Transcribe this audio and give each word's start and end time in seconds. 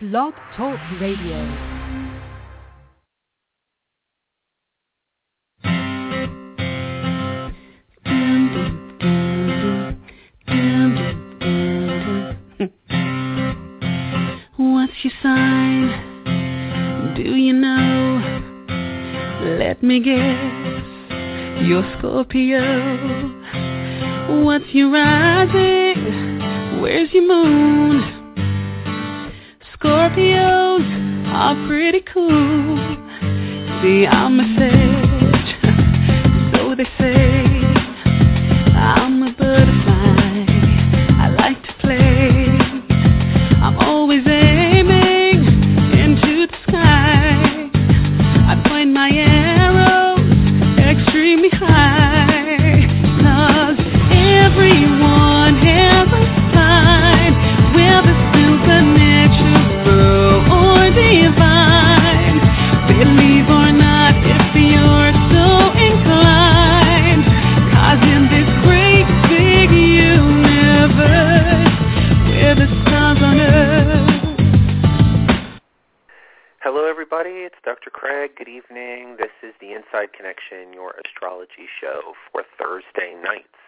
Blog 0.00 0.32
Talk 0.56 0.78
Radio. 1.00 1.44
What's 14.56 14.92
your 15.02 15.12
sign? 15.20 15.90
Do 17.16 17.34
you 17.34 17.52
know? 17.54 18.20
Let 19.58 19.82
me 19.82 19.98
guess. 19.98 21.66
You're 21.66 21.82
Scorpio. 21.98 22.62
What's 24.44 24.72
your 24.72 24.92
rising? 24.92 26.80
Where's 26.80 27.12
your 27.12 27.26
moon? 27.26 28.17
Scorpios 29.80 30.82
are 31.28 31.54
pretty 31.68 32.00
cool. 32.12 32.78
See, 33.80 34.06
I'm 34.06 34.40
a 34.40 34.46
sage, 34.58 35.54
so 36.56 36.74
they 36.74 36.84
say. 36.98 37.37
Good 78.48 78.64
evening. 78.64 79.16
This 79.18 79.34
is 79.42 79.52
the 79.60 79.72
Inside 79.76 80.14
Connection, 80.16 80.72
your 80.72 80.94
astrology 81.04 81.68
show 81.68 82.14
for 82.32 82.44
Thursday 82.56 83.12
nights. 83.22 83.60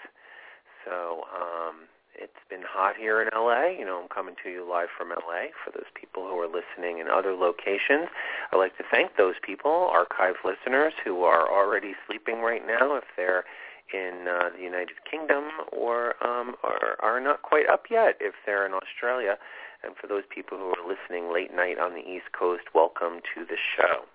So 0.86 1.24
um, 1.36 1.84
it's 2.16 2.40
been 2.48 2.64
hot 2.64 2.96
here 2.96 3.20
in 3.20 3.28
LA. 3.34 3.76
You 3.78 3.84
know, 3.84 4.00
I'm 4.00 4.08
coming 4.08 4.36
to 4.42 4.48
you 4.48 4.64
live 4.64 4.88
from 4.96 5.10
LA. 5.10 5.52
For 5.62 5.70
those 5.70 5.90
people 5.92 6.22
who 6.22 6.40
are 6.40 6.48
listening 6.48 6.98
in 6.98 7.08
other 7.08 7.34
locations, 7.34 8.08
I'd 8.52 8.56
like 8.56 8.74
to 8.78 8.84
thank 8.90 9.18
those 9.18 9.34
people, 9.44 9.90
archive 9.92 10.36
listeners, 10.48 10.94
who 11.04 11.24
are 11.24 11.44
already 11.44 11.92
sleeping 12.06 12.40
right 12.40 12.66
now 12.66 12.96
if 12.96 13.04
they're 13.18 13.44
in 13.92 14.28
uh, 14.28 14.48
the 14.56 14.64
United 14.64 15.04
Kingdom 15.04 15.44
or 15.76 16.16
um, 16.24 16.54
are, 16.64 16.96
are 17.02 17.20
not 17.20 17.42
quite 17.42 17.68
up 17.68 17.84
yet 17.90 18.16
if 18.18 18.32
they're 18.46 18.64
in 18.64 18.72
Australia. 18.72 19.36
And 19.84 19.92
for 20.00 20.06
those 20.06 20.24
people 20.34 20.56
who 20.56 20.72
are 20.72 20.88
listening 20.88 21.30
late 21.30 21.52
night 21.54 21.78
on 21.78 21.92
the 21.92 22.00
East 22.08 22.32
Coast, 22.32 22.64
welcome 22.74 23.20
to 23.34 23.44
the 23.44 23.60
show. 23.76 24.08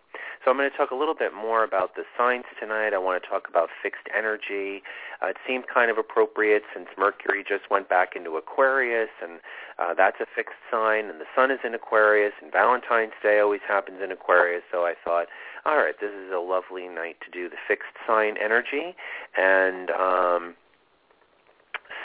So 0.44 0.52
I'm 0.52 0.58
going 0.58 0.70
to 0.70 0.78
talk 0.78 0.92
a 0.92 0.96
little 0.96 1.16
bit 1.16 1.34
more 1.34 1.64
about 1.64 1.96
the 1.96 2.04
signs 2.18 2.46
tonight. 2.60 2.94
I 2.94 2.98
want 2.98 3.22
to 3.22 3.28
talk 3.28 3.48
about 3.50 3.70
fixed 3.82 4.08
energy. 4.16 4.84
Uh, 5.22 5.28
it 5.28 5.38
seemed 5.48 5.66
kind 5.72 5.90
of 5.90 5.98
appropriate 5.98 6.64
since 6.74 6.88
Mercury 6.98 7.44
just 7.48 7.70
went 7.70 7.90
back 7.90 8.16
into 8.16 8.38
Aquarius, 8.38 9.10
and 9.22 9.40
uh, 9.80 9.94
that's 9.94 10.18
a 10.22 10.26
fixed 10.26 10.62
sign, 10.70 11.06
and 11.06 11.20
the 11.20 11.30
Sun 11.36 11.52
is 11.52 11.60
in 11.64 11.74
Aquarius, 11.74 12.34
and 12.42 12.52
Valentine's 12.52 13.18
Day 13.24 13.40
always 13.40 13.62
happens 13.68 14.00
in 14.04 14.12
Aquarius. 14.12 14.64
So 14.72 14.86
I 14.86 14.94
thought, 15.04 15.28
all 15.66 15.78
right, 15.78 15.96
this 16.00 16.12
is 16.12 16.32
a 16.34 16.40
lovely 16.40 16.88
night 16.88 17.18
to 17.26 17.32
do 17.32 17.50
the 17.50 17.58
fixed 17.68 17.96
sign 18.08 18.36
energy, 18.38 18.96
and 19.38 19.90
um, 19.92 20.56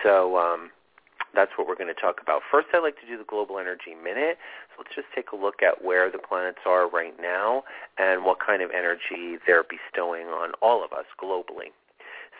so. 0.03 0.39
Um, 0.39 0.71
that's 1.35 1.53
what 1.57 1.67
we're 1.67 1.77
going 1.77 1.93
to 1.93 2.01
talk 2.01 2.21
about. 2.23 2.43
First, 2.51 2.69
I'd 2.75 2.81
like 2.81 3.01
to 3.01 3.07
do 3.07 3.17
the 3.17 3.25
Global 3.25 3.59
Energy 3.59 3.95
Minute. 3.95 4.39
So 4.71 4.83
let's 4.83 4.95
just 4.95 5.09
take 5.15 5.33
a 5.33 5.37
look 5.37 5.63
at 5.63 5.85
where 5.85 6.11
the 6.11 6.19
planets 6.19 6.61
are 6.67 6.89
right 6.89 7.15
now 7.21 7.65
and 7.99 8.25
what 8.25 8.39
kind 8.45 8.63
of 8.63 8.71
energy 8.71 9.39
they're 9.47 9.65
bestowing 9.65 10.27
on 10.27 10.53
all 10.63 10.85
of 10.85 10.93
us 10.93 11.07
globally. 11.23 11.71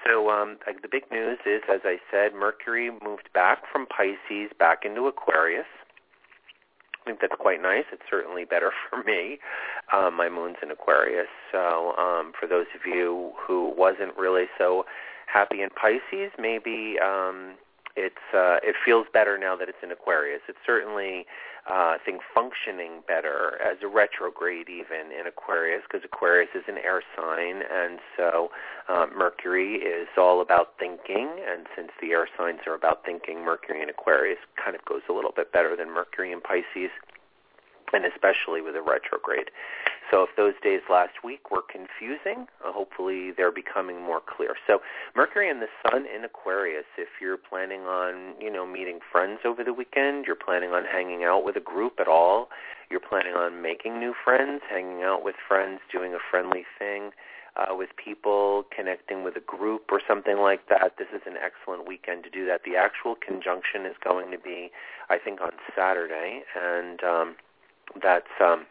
So 0.07 0.31
um, 0.31 0.57
the 0.67 0.89
big 0.91 1.05
news 1.13 1.39
is, 1.45 1.63
as 1.71 1.81
I 1.85 1.99
said, 2.11 2.33
Mercury 2.35 2.91
moved 3.05 3.29
back 3.35 3.63
from 3.71 3.87
Pisces 3.87 4.51
back 4.59 4.85
into 4.85 5.07
Aquarius. 5.07 5.67
I 7.01 7.05
think 7.05 7.21
that's 7.21 7.35
quite 7.39 7.61
nice. 7.63 7.85
It's 7.93 8.03
certainly 8.11 8.45
better 8.45 8.73
for 8.91 9.03
me. 9.03 9.39
Um, 9.93 10.17
my 10.17 10.29
moon's 10.29 10.57
in 10.63 10.71
Aquarius. 10.71 11.29
So 11.53 11.93
um, 11.99 12.33
for 12.39 12.47
those 12.47 12.67
of 12.75 12.83
you 12.87 13.33
who 13.37 13.73
wasn't 13.77 14.17
really 14.17 14.47
so 14.59 14.85
happy 15.27 15.63
in 15.63 15.69
Pisces, 15.71 16.33
maybe 16.39 16.97
um, 17.03 17.55
it's 18.01 18.27
uh, 18.33 18.57
it 18.65 18.75
feels 18.83 19.07
better 19.13 19.37
now 19.37 19.55
that 19.57 19.69
it's 19.69 19.83
in 19.83 19.93
Aquarius. 19.93 20.41
It's 20.49 20.59
certainly, 20.65 21.27
uh, 21.69 21.97
I 21.97 21.99
think, 22.05 22.23
functioning 22.35 23.05
better 23.07 23.61
as 23.61 23.77
a 23.83 23.89
retrograde 23.89 24.69
even 24.69 25.13
in 25.13 25.27
Aquarius 25.29 25.83
because 25.85 26.05
Aquarius 26.05 26.51
is 26.55 26.65
an 26.67 26.79
air 26.79 27.03
sign, 27.13 27.61
and 27.61 28.01
so 28.17 28.49
uh, 28.89 29.07
Mercury 29.13 29.85
is 29.85 30.09
all 30.17 30.41
about 30.41 30.79
thinking. 30.79 31.29
And 31.45 31.67
since 31.77 31.91
the 32.01 32.13
air 32.13 32.27
signs 32.39 32.61
are 32.67 32.75
about 32.75 33.05
thinking, 33.05 33.45
Mercury 33.45 33.83
in 33.83 33.91
Aquarius 33.91 34.41
kind 34.57 34.75
of 34.75 34.85
goes 34.87 35.03
a 35.11 35.13
little 35.13 35.33
bit 35.37 35.53
better 35.53 35.77
than 35.77 35.93
Mercury 35.93 36.33
in 36.33 36.41
Pisces 36.41 36.91
and 37.93 38.05
especially 38.05 38.61
with 38.61 38.77
a 38.77 38.83
retrograde. 38.83 39.51
So 40.11 40.25
if 40.25 40.31
those 40.37 40.55
days 40.63 40.81
last 40.91 41.23
week 41.23 41.51
were 41.51 41.63
confusing, 41.63 42.49
uh, 42.65 42.73
hopefully 42.73 43.31
they're 43.31 43.53
becoming 43.53 44.03
more 44.03 44.21
clear. 44.21 44.57
So 44.67 44.81
Mercury 45.15 45.49
and 45.49 45.63
the 45.63 45.69
Sun 45.87 46.07
in 46.07 46.25
Aquarius, 46.25 46.87
if 46.99 47.09
you're 47.21 47.37
planning 47.37 47.83
on, 47.83 48.35
you 48.41 48.51
know, 48.51 48.67
meeting 48.67 48.99
friends 49.13 49.41
over 49.45 49.63
the 49.63 49.73
weekend, 49.73 50.27
you're 50.27 50.35
planning 50.35 50.71
on 50.71 50.85
hanging 50.85 51.23
out 51.23 51.45
with 51.45 51.57
a 51.57 51.61
group 51.61 52.01
at 52.01 52.09
all, 52.09 52.49
you're 52.91 53.01
planning 53.01 53.35
on 53.35 53.63
making 53.63 54.01
new 54.01 54.15
friends, 54.25 54.63
hanging 54.69 55.03
out 55.05 55.23
with 55.23 55.37
friends, 55.47 55.81
doing 55.93 56.13
a 56.13 56.19
friendly 56.31 56.65
thing, 56.77 57.13
uh, 57.57 57.75
with 57.75 57.91
people, 57.97 58.65
connecting 58.75 59.25
with 59.25 59.37
a 59.37 59.41
group 59.41 59.91
or 59.91 60.01
something 60.07 60.39
like 60.39 60.69
that, 60.69 60.95
this 60.99 61.09
is 61.15 61.23
an 61.27 61.35
excellent 61.37 61.87
weekend 61.87 62.25
to 62.25 62.31
do 62.31 62.47
that. 62.47 62.63
The 62.65 62.77
actual 62.77 63.15
conjunction 63.15 63.87
is 63.87 63.97
going 64.03 64.31
to 64.31 64.39
be, 64.39 64.71
I 65.09 65.19
think, 65.19 65.41
on 65.41 65.53
Saturday, 65.77 66.43
and 66.55 67.03
um, 67.03 67.37
that's 68.03 68.31
um, 68.41 68.67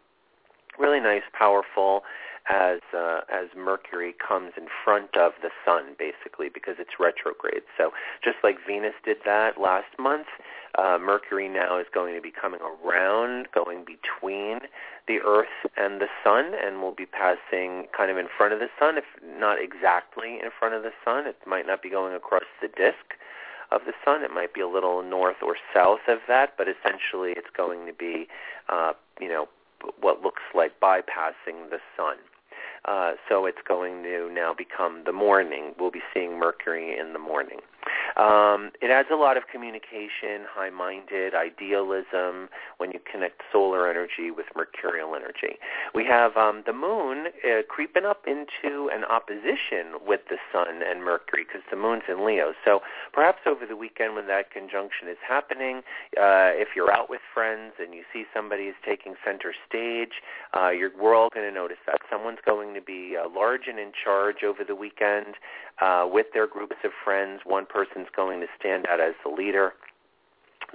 really 0.78 1.00
nice, 1.00 1.24
powerful 1.38 2.03
as 2.50 2.80
uh, 2.97 3.22
as 3.31 3.47
Mercury 3.56 4.16
comes 4.16 4.53
in 4.57 4.68
front 4.84 5.16
of 5.16 5.34
the 5.41 5.50
Sun, 5.66 5.96
basically, 6.00 6.50
because 6.52 6.75
it's 6.80 7.00
retrograde. 7.00 7.63
So 7.78 7.91
just 8.24 8.38
like 8.44 8.58
Venus 8.66 8.96
did 9.06 9.18
that 9.25 9.62
last 9.62 9.94
month, 10.00 10.28
uh, 10.78 10.97
Mercury 11.00 11.47
now 11.47 11.79
is 11.79 11.85
going 11.94 12.16
to 12.16 12.22
be 12.22 12.31
coming 12.31 12.59
around, 12.62 13.47
going 13.53 13.85
between 13.85 14.62
the 15.08 15.19
Earth 15.25 15.53
and 15.78 16.02
the 16.02 16.08
Sun, 16.24 16.53
and 16.56 16.81
will 16.81 16.96
be 16.96 17.06
passing 17.06 17.85
kind 17.96 18.09
of 18.09 18.18
in 18.18 18.28
front 18.35 18.53
of 18.53 18.59
the 18.59 18.69
Sun, 18.79 18.97
if 18.97 19.06
not 19.24 19.62
exactly 19.62 20.40
in 20.41 20.50
front 20.58 20.74
of 20.74 20.81
the 20.81 20.94
Sun. 21.06 21.28
It 21.28 21.38
might 21.46 21.68
not 21.68 21.84
be 21.84 21.90
going 21.90 22.16
across 22.16 22.50
the 22.62 22.68
disk 22.68 23.13
of 23.72 23.81
the 23.85 23.94
sun. 24.03 24.24
It 24.24 24.31
might 24.31 24.53
be 24.53 24.62
a 24.62 24.68
little 24.68 25.03
north 25.03 25.38
or 25.41 25.56
south 25.74 26.07
of 26.07 26.19
that, 26.28 26.53
but 26.57 26.68
essentially 26.68 27.34
it's 27.35 27.50
going 27.56 27.85
to 27.85 27.94
be, 27.94 28.28
uh, 28.69 28.94
you 29.19 29.28
know, 29.28 29.47
what 30.02 30.22
looks 30.22 30.44
like 30.53 30.80
bypassing 30.80 31.69
the 31.69 31.79
sun. 31.96 32.18
Uh, 32.85 33.13
so 33.28 33.46
it's 33.46 33.62
going 33.68 34.03
to 34.03 34.29
now 34.34 34.53
become 34.58 35.03
the 35.06 35.12
morning. 35.12 35.74
We'll 35.79 35.91
be 35.91 36.02
seeing 36.13 36.40
Mercury 36.40 36.97
in 36.97 37.13
the 37.13 37.19
morning. 37.19 37.59
Um, 38.19 38.72
it 38.81 38.91
adds 38.91 39.07
a 39.12 39.16
lot 39.16 39.38
of 39.38 39.44
communication, 39.47 40.44
high-minded, 40.44 41.34
idealism 41.34 42.50
when 42.78 42.91
you 42.91 43.00
connect 43.09 43.41
solar 43.52 43.90
energy 43.90 44.29
with 44.29 44.46
mercurial 44.58 45.16
energy. 45.16 45.55
We 45.96 46.03
have 46.03 46.35
um, 46.35 46.64
the 46.66 46.73
moon 46.73 47.28
uh, 47.47 47.64
creeping 47.70 48.03
up 48.03 48.26
into 48.28 48.90
an 48.91 49.05
opposition 49.05 50.03
with 50.05 50.20
the 50.29 50.35
sun 50.52 50.84
and 50.85 51.02
Mercury 51.02 51.46
because 51.47 51.61
the 51.72 51.78
moon's 51.78 52.03
in 52.09 52.26
Leo. 52.26 52.52
So 52.66 52.82
perhaps 53.14 53.40
over 53.47 53.66
the 53.66 53.78
weekend 53.78 54.16
when 54.16 54.28
that 54.28 54.52
conjunction 54.52 55.08
is 55.08 55.17
happening, 55.26 55.78
uh, 56.20 56.52
if 56.59 56.76
you're 56.76 56.91
out 56.91 57.09
with 57.09 57.22
friends 57.34 57.73
and 57.79 57.94
you 57.94 58.03
see 58.11 58.26
somebody 58.34 58.64
is 58.64 58.76
taking 58.85 59.16
center 59.23 59.53
stage, 59.67 60.20
uh, 60.58 60.72
you're, 60.72 60.91
we're 60.99 61.16
all 61.16 61.29
going 61.34 61.47
to 61.47 61.53
notice 61.53 61.79
that. 61.88 61.99
Someone's 62.11 62.44
going 62.46 62.73
to 62.73 62.82
be 62.82 63.16
uh, 63.16 63.29
large 63.34 63.67
and 63.67 63.79
in 63.79 63.94
charge 63.96 64.44
over 64.44 64.66
the 64.67 64.76
weekend 64.76 65.35
uh, 65.81 66.08
with 66.11 66.28
their 66.34 66.47
groups 66.47 66.78
of 66.84 66.91
friends. 67.03 67.41
One 67.46 67.66
person's 67.66 68.08
going 68.16 68.41
to 68.41 68.47
stand 68.59 68.85
out 68.87 68.99
as 68.99 69.14
the 69.23 69.31
leader. 69.31 69.73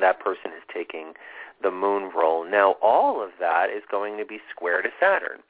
That 0.00 0.20
person 0.20 0.50
is 0.56 0.62
taking 0.72 1.12
the 1.62 1.70
moon 1.70 2.10
role. 2.14 2.48
Now, 2.48 2.76
all 2.82 3.22
of 3.22 3.30
that 3.40 3.70
is 3.70 3.82
going 3.90 4.18
to 4.18 4.24
be 4.24 4.38
square 4.54 4.82
to 4.82 4.88
Saturn. 5.00 5.40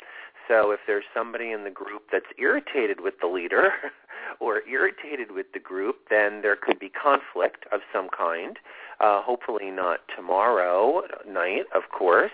So 0.48 0.70
if 0.72 0.80
there's 0.86 1.04
somebody 1.14 1.52
in 1.52 1.64
the 1.64 1.70
group 1.70 2.02
that's 2.12 2.26
irritated 2.38 3.00
with 3.00 3.14
the 3.20 3.26
leader 3.28 3.70
or 4.40 4.60
irritated 4.68 5.30
with 5.30 5.46
the 5.54 5.58
group, 5.58 5.96
then 6.10 6.42
there 6.42 6.56
could 6.56 6.78
be 6.78 6.90
conflict 6.90 7.64
of 7.72 7.80
some 7.92 8.08
kind. 8.16 8.58
Uh, 9.00 9.22
hopefully 9.22 9.70
not 9.70 10.00
tomorrow 10.14 11.02
night, 11.26 11.64
of 11.74 11.82
course. 11.90 12.30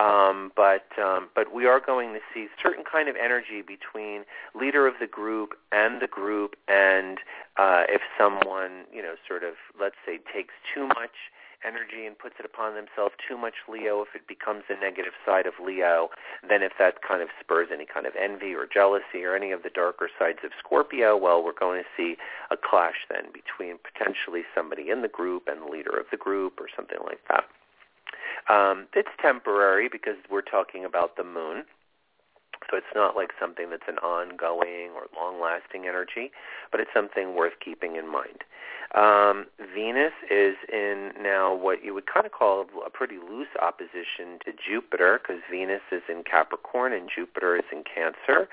Um, 0.00 0.52
but 0.54 0.86
um, 1.02 1.28
but 1.34 1.52
we 1.52 1.66
are 1.66 1.80
going 1.80 2.14
to 2.14 2.20
see 2.32 2.46
certain 2.62 2.84
kind 2.84 3.08
of 3.08 3.16
energy 3.16 3.62
between 3.62 4.24
leader 4.54 4.86
of 4.86 4.94
the 5.00 5.08
group 5.08 5.54
and 5.72 6.00
the 6.00 6.06
group, 6.06 6.54
and 6.68 7.18
uh, 7.56 7.82
if 7.88 8.02
someone 8.16 8.84
you 8.92 9.02
know 9.02 9.14
sort 9.26 9.42
of 9.42 9.54
let's 9.80 9.96
say 10.06 10.20
takes 10.32 10.54
too 10.72 10.86
much 10.86 11.32
energy 11.66 12.06
and 12.06 12.18
puts 12.18 12.36
it 12.38 12.46
upon 12.46 12.74
themselves 12.74 13.14
too 13.26 13.36
much 13.36 13.66
Leo, 13.68 14.02
if 14.02 14.14
it 14.14 14.28
becomes 14.28 14.62
the 14.68 14.76
negative 14.76 15.12
side 15.26 15.46
of 15.46 15.54
Leo, 15.58 16.08
then 16.48 16.62
if 16.62 16.72
that 16.78 17.02
kind 17.02 17.22
of 17.22 17.28
spurs 17.40 17.68
any 17.72 17.86
kind 17.86 18.06
of 18.06 18.14
envy 18.14 18.54
or 18.54 18.66
jealousy 18.66 19.24
or 19.24 19.34
any 19.34 19.50
of 19.50 19.62
the 19.64 19.70
darker 19.70 20.08
sides 20.18 20.38
of 20.44 20.52
Scorpio, 20.58 21.16
well, 21.16 21.42
we're 21.42 21.58
going 21.58 21.82
to 21.82 21.88
see 21.96 22.16
a 22.50 22.56
clash 22.56 23.06
then 23.10 23.32
between 23.32 23.78
potentially 23.82 24.42
somebody 24.54 24.90
in 24.90 25.02
the 25.02 25.08
group 25.08 25.48
and 25.48 25.62
the 25.62 25.70
leader 25.70 25.98
of 25.98 26.06
the 26.10 26.16
group 26.16 26.60
or 26.60 26.68
something 26.74 26.98
like 27.04 27.20
that. 27.28 27.44
Um, 28.48 28.86
it's 28.94 29.08
temporary 29.20 29.88
because 29.90 30.16
we're 30.30 30.42
talking 30.42 30.84
about 30.84 31.16
the 31.16 31.24
moon. 31.24 31.64
So 32.70 32.76
it's 32.76 32.94
not 32.94 33.14
like 33.14 33.30
something 33.40 33.70
that's 33.70 33.88
an 33.88 33.98
ongoing 33.98 34.90
or 34.94 35.06
long-lasting 35.14 35.86
energy, 35.86 36.32
but 36.70 36.80
it's 36.80 36.90
something 36.92 37.34
worth 37.34 37.54
keeping 37.64 37.96
in 37.96 38.10
mind. 38.10 38.44
Um, 38.94 39.46
Venus 39.74 40.12
is 40.30 40.56
in 40.72 41.12
now 41.20 41.54
what 41.54 41.84
you 41.84 41.92
would 41.94 42.06
kind 42.06 42.24
of 42.24 42.32
call 42.32 42.66
a 42.84 42.90
pretty 42.90 43.16
loose 43.16 43.48
opposition 43.60 44.38
to 44.44 44.52
Jupiter 44.52 45.20
because 45.20 45.42
Venus 45.50 45.82
is 45.92 46.02
in 46.08 46.24
Capricorn 46.24 46.92
and 46.92 47.08
Jupiter 47.14 47.56
is 47.56 47.64
in 47.70 47.84
Cancer. 47.84 48.48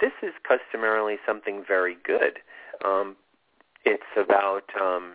This 0.00 0.12
is 0.22 0.32
customarily 0.46 1.16
something 1.24 1.64
very 1.66 1.96
good. 2.04 2.38
Um, 2.84 3.16
it's 3.84 4.02
about 4.16 4.64
um, 4.80 5.14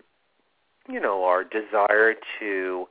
you 0.90 1.00
know 1.00 1.26
our 1.26 1.44
desire 1.44 2.16
to 2.40 2.88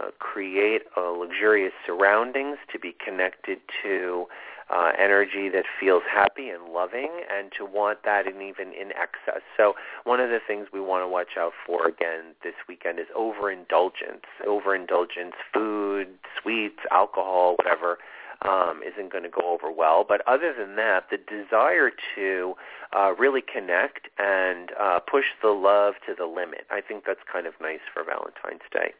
uh, 0.00 0.10
create 0.18 0.82
uh, 0.96 1.10
luxurious 1.10 1.72
surroundings, 1.86 2.58
to 2.72 2.78
be 2.78 2.94
connected 3.04 3.58
to 3.82 4.26
uh, 4.72 4.92
energy 4.98 5.48
that 5.48 5.64
feels 5.80 6.02
happy 6.10 6.48
and 6.48 6.72
loving, 6.72 7.10
and 7.30 7.50
to 7.58 7.64
want 7.64 7.98
that 8.04 8.26
and 8.26 8.40
even 8.40 8.68
in 8.68 8.90
excess. 8.92 9.42
So 9.56 9.74
one 10.04 10.20
of 10.20 10.30
the 10.30 10.38
things 10.46 10.68
we 10.72 10.80
want 10.80 11.02
to 11.02 11.08
watch 11.08 11.36
out 11.36 11.52
for 11.66 11.88
again 11.88 12.34
this 12.44 12.54
weekend 12.68 12.98
is 13.00 13.06
overindulgence. 13.16 14.24
Overindulgence, 14.46 15.34
food, 15.52 16.08
sweets, 16.40 16.78
alcohol, 16.90 17.56
whatever. 17.56 17.98
Um, 18.42 18.80
isn't 18.80 19.12
going 19.12 19.24
to 19.24 19.28
go 19.28 19.52
over 19.52 19.70
well. 19.70 20.02
But 20.08 20.26
other 20.26 20.54
than 20.58 20.76
that, 20.76 21.10
the 21.10 21.18
desire 21.18 21.90
to 22.16 22.54
uh, 22.96 23.12
really 23.18 23.42
connect 23.42 24.08
and 24.18 24.70
uh, 24.80 24.98
push 25.00 25.26
the 25.42 25.50
love 25.50 25.94
to 26.06 26.14
the 26.16 26.24
limit, 26.24 26.64
I 26.70 26.80
think 26.80 27.04
that's 27.06 27.20
kind 27.30 27.46
of 27.46 27.52
nice 27.60 27.84
for 27.92 28.02
Valentine's 28.02 28.64
Day. 28.72 28.94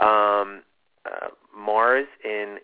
Um, 0.00 0.62
uh, 1.04 1.28
Mars 1.56 2.06
in 2.24 2.58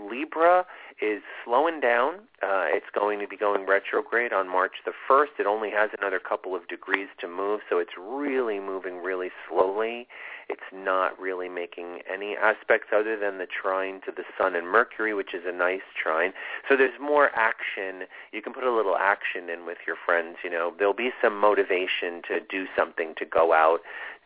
Libra 0.00 0.66
is 1.00 1.22
slowing 1.44 1.80
down. 1.80 2.14
Uh, 2.42 2.66
it's 2.68 2.86
going 2.94 3.18
to 3.20 3.28
be 3.28 3.36
going 3.36 3.66
retrograde 3.66 4.32
on 4.32 4.48
March 4.48 4.72
the 4.84 4.92
1st. 5.08 5.40
It 5.40 5.46
only 5.46 5.70
has 5.70 5.90
another 5.98 6.18
couple 6.18 6.54
of 6.54 6.66
degrees 6.68 7.08
to 7.20 7.28
move, 7.28 7.60
so 7.68 7.78
it's 7.78 7.92
really 7.98 8.60
moving 8.60 8.98
really 8.98 9.30
slowly. 9.48 10.06
It's 10.48 10.62
not 10.72 11.18
really 11.18 11.48
making 11.48 12.00
any 12.12 12.36
aspects 12.36 12.88
other 12.94 13.16
than 13.16 13.38
the 13.38 13.46
trine 13.46 14.00
to 14.06 14.12
the 14.12 14.24
Sun 14.36 14.54
and 14.54 14.66
Mercury, 14.66 15.14
which 15.14 15.34
is 15.34 15.42
a 15.46 15.52
nice 15.52 15.86
trine. 16.00 16.32
So 16.68 16.76
there's 16.76 16.98
more 17.00 17.30
action. 17.34 18.06
You 18.32 18.42
can 18.42 18.52
put 18.52 18.64
a 18.64 18.72
little 18.74 18.96
action 18.96 19.48
in 19.48 19.66
with 19.66 19.78
your 19.86 19.96
friends. 20.04 20.38
You 20.44 20.50
know, 20.50 20.72
there'll 20.78 20.94
be 20.94 21.10
some 21.22 21.38
motivation 21.38 22.22
to 22.28 22.40
do 22.48 22.66
something, 22.76 23.14
to 23.18 23.24
go 23.24 23.52
out, 23.52 23.80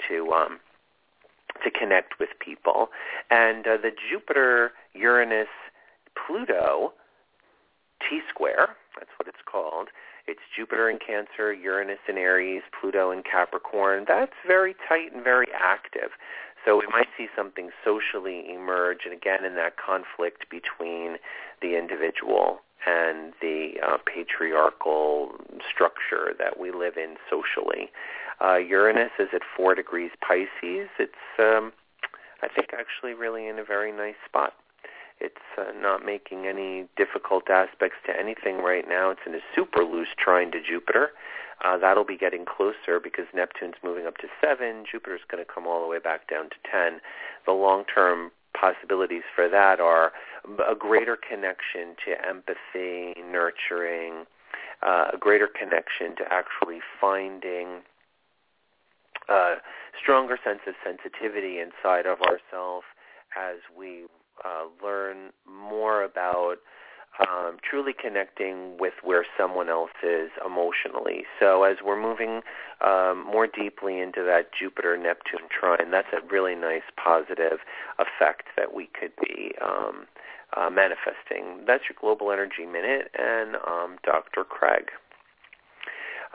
to 0.08 0.32
um, 0.32 0.58
to 1.66 1.70
connect 1.70 2.20
with 2.20 2.30
people. 2.38 2.88
And 3.30 3.66
uh, 3.66 3.76
the 3.82 3.90
Jupiter, 3.90 4.72
Uranus, 4.94 5.50
Pluto 6.14 6.94
T-square, 8.08 8.76
that's 8.96 9.10
what 9.18 9.26
it's 9.26 9.42
called. 9.50 9.88
It's 10.26 10.40
Jupiter 10.56 10.88
in 10.88 10.98
Cancer, 10.98 11.52
Uranus 11.52 11.98
in 12.08 12.16
Aries, 12.16 12.62
Pluto 12.78 13.10
in 13.10 13.22
Capricorn. 13.22 14.04
That's 14.06 14.34
very 14.46 14.74
tight 14.88 15.12
and 15.12 15.22
very 15.22 15.46
active. 15.54 16.10
So 16.64 16.76
we 16.76 16.86
might 16.90 17.06
see 17.16 17.28
something 17.36 17.70
socially 17.84 18.44
emerge, 18.52 19.00
and 19.04 19.14
again 19.14 19.44
in 19.44 19.54
that 19.54 19.74
conflict 19.76 20.46
between 20.50 21.19
the 21.62 21.78
individual 21.78 22.58
and 22.86 23.32
the 23.40 23.74
uh, 23.84 23.98
patriarchal 24.06 25.32
structure 25.68 26.32
that 26.38 26.58
we 26.58 26.70
live 26.70 26.96
in 26.96 27.16
socially. 27.28 27.90
Uh, 28.40 28.56
Uranus 28.56 29.10
is 29.18 29.28
at 29.34 29.42
four 29.56 29.74
degrees 29.74 30.10
Pisces. 30.20 30.88
It's, 30.98 31.12
um, 31.38 31.72
I 32.42 32.48
think, 32.48 32.70
actually 32.72 33.14
really 33.14 33.48
in 33.48 33.58
a 33.58 33.64
very 33.64 33.92
nice 33.92 34.18
spot. 34.24 34.54
It's 35.18 35.36
uh, 35.58 35.72
not 35.74 36.04
making 36.04 36.46
any 36.46 36.86
difficult 36.96 37.48
aspects 37.48 37.96
to 38.06 38.12
anything 38.18 38.58
right 38.58 38.86
now. 38.86 39.10
It's 39.10 39.20
in 39.26 39.34
a 39.34 39.40
super 39.54 39.82
loose 39.82 40.14
trine 40.16 40.52
to 40.52 40.60
Jupiter. 40.62 41.10
Uh, 41.64 41.78
that'll 41.78 42.04
be 42.04 42.18
getting 42.18 42.44
closer 42.44 43.00
because 43.02 43.24
Neptune's 43.34 43.76
moving 43.82 44.06
up 44.06 44.18
to 44.18 44.28
7. 44.42 44.84
Jupiter's 44.90 45.22
going 45.28 45.42
to 45.42 45.50
come 45.50 45.66
all 45.66 45.80
the 45.80 45.88
way 45.88 45.98
back 45.98 46.28
down 46.28 46.50
to 46.50 46.56
10. 46.70 47.00
The 47.46 47.52
long-term 47.52 48.30
possibilities 48.58 49.23
for 49.35 49.49
that 49.49 49.81
are 49.81 50.12
a 50.69 50.75
greater 50.75 51.17
connection 51.17 51.97
to 52.05 52.14
empathy, 52.26 53.14
nurturing, 53.31 54.25
uh, 54.82 55.11
a 55.14 55.19
greater 55.19 55.49
connection 55.49 56.17
to 56.17 56.25
actually 56.31 56.81
finding 57.00 57.82
a 59.29 59.55
stronger 60.00 60.38
sense 60.44 60.61
of 60.67 60.75
sensitivity 60.85 61.58
inside 61.58 62.06
of 62.06 62.19
ourselves 62.20 62.87
as 63.37 63.56
we 63.76 64.05
uh, 64.44 64.64
learn 64.85 65.31
more 65.47 66.05
about 66.05 66.56
um, 67.20 67.56
truly 67.68 67.92
connecting 67.92 68.76
with 68.78 68.94
where 69.02 69.24
someone 69.38 69.68
else 69.68 69.96
is 70.02 70.30
emotionally. 70.44 71.24
So 71.40 71.64
as 71.64 71.76
we're 71.84 72.00
moving 72.00 72.42
um, 72.84 73.24
more 73.24 73.46
deeply 73.46 74.00
into 74.00 74.22
that 74.24 74.50
Jupiter-Neptune 74.58 75.48
trine, 75.48 75.90
that's 75.90 76.08
a 76.12 76.26
really 76.30 76.54
nice 76.54 76.82
positive 77.02 77.60
effect 77.98 78.48
that 78.56 78.74
we 78.74 78.88
could 78.98 79.12
be 79.20 79.52
um, 79.64 80.06
uh, 80.56 80.70
manifesting. 80.70 81.64
That's 81.66 81.84
your 81.88 81.96
Global 82.00 82.32
Energy 82.32 82.66
Minute 82.66 83.10
and 83.19 83.56
um, 83.56 83.96
Dr. 84.04 84.44
Craig. 84.44 84.90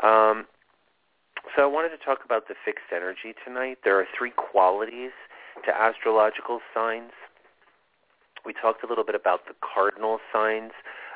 Um, 0.01 0.45
so 1.56 1.63
I 1.63 1.66
wanted 1.66 1.89
to 1.89 2.04
talk 2.04 2.19
about 2.25 2.48
the 2.48 2.56
fixed 2.66 2.92
energy 2.95 3.34
tonight. 3.45 3.80
There 3.84 4.00
are 4.00 4.06
three 4.18 4.31
qualities 4.31 5.12
to 5.66 5.72
astrological 5.75 6.60
signs. 6.74 7.12
We 8.46 8.54
talked 8.54 8.84
a 8.84 8.88
little 8.88 9.04
bit 9.04 9.16
about 9.16 9.46
the 9.48 9.54
cardinal 9.62 10.20
signs 10.34 10.72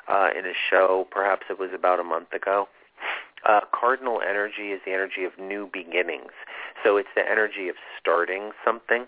uh, 0.08 0.30
in 0.38 0.46
a 0.46 0.54
show, 0.70 1.08
perhaps 1.10 1.48
it 1.50 1.60
was 1.60 1.72
about 1.74 2.00
a 2.00 2.04
month 2.04 2.34
ago. 2.34 2.68
Uh, 3.48 3.62
cardinal 3.72 4.22
energy 4.28 4.70
is 4.72 4.82
the 4.86 4.92
energy 4.92 5.24
of 5.24 5.38
new 5.40 5.70
beginnings. 5.72 6.32
So 6.84 6.98
it's 6.98 7.10
the 7.16 7.22
energy 7.30 7.70
of 7.70 7.76
starting 8.00 8.52
something. 8.64 9.06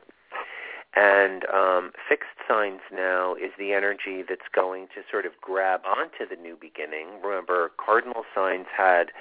And 0.95 1.45
um, 1.53 1.91
fixed 2.09 2.37
signs 2.47 2.81
now 2.91 3.35
is 3.35 3.51
the 3.59 3.73
energy 3.73 4.23
that's 4.27 4.49
going 4.53 4.87
to 4.95 5.01
sort 5.09 5.25
of 5.25 5.33
grab 5.41 5.81
onto 5.85 6.27
the 6.27 6.41
new 6.41 6.57
beginning. 6.59 7.21
Remember, 7.23 7.71
cardinal 7.77 8.23
signs 8.33 8.65
had 8.75 9.11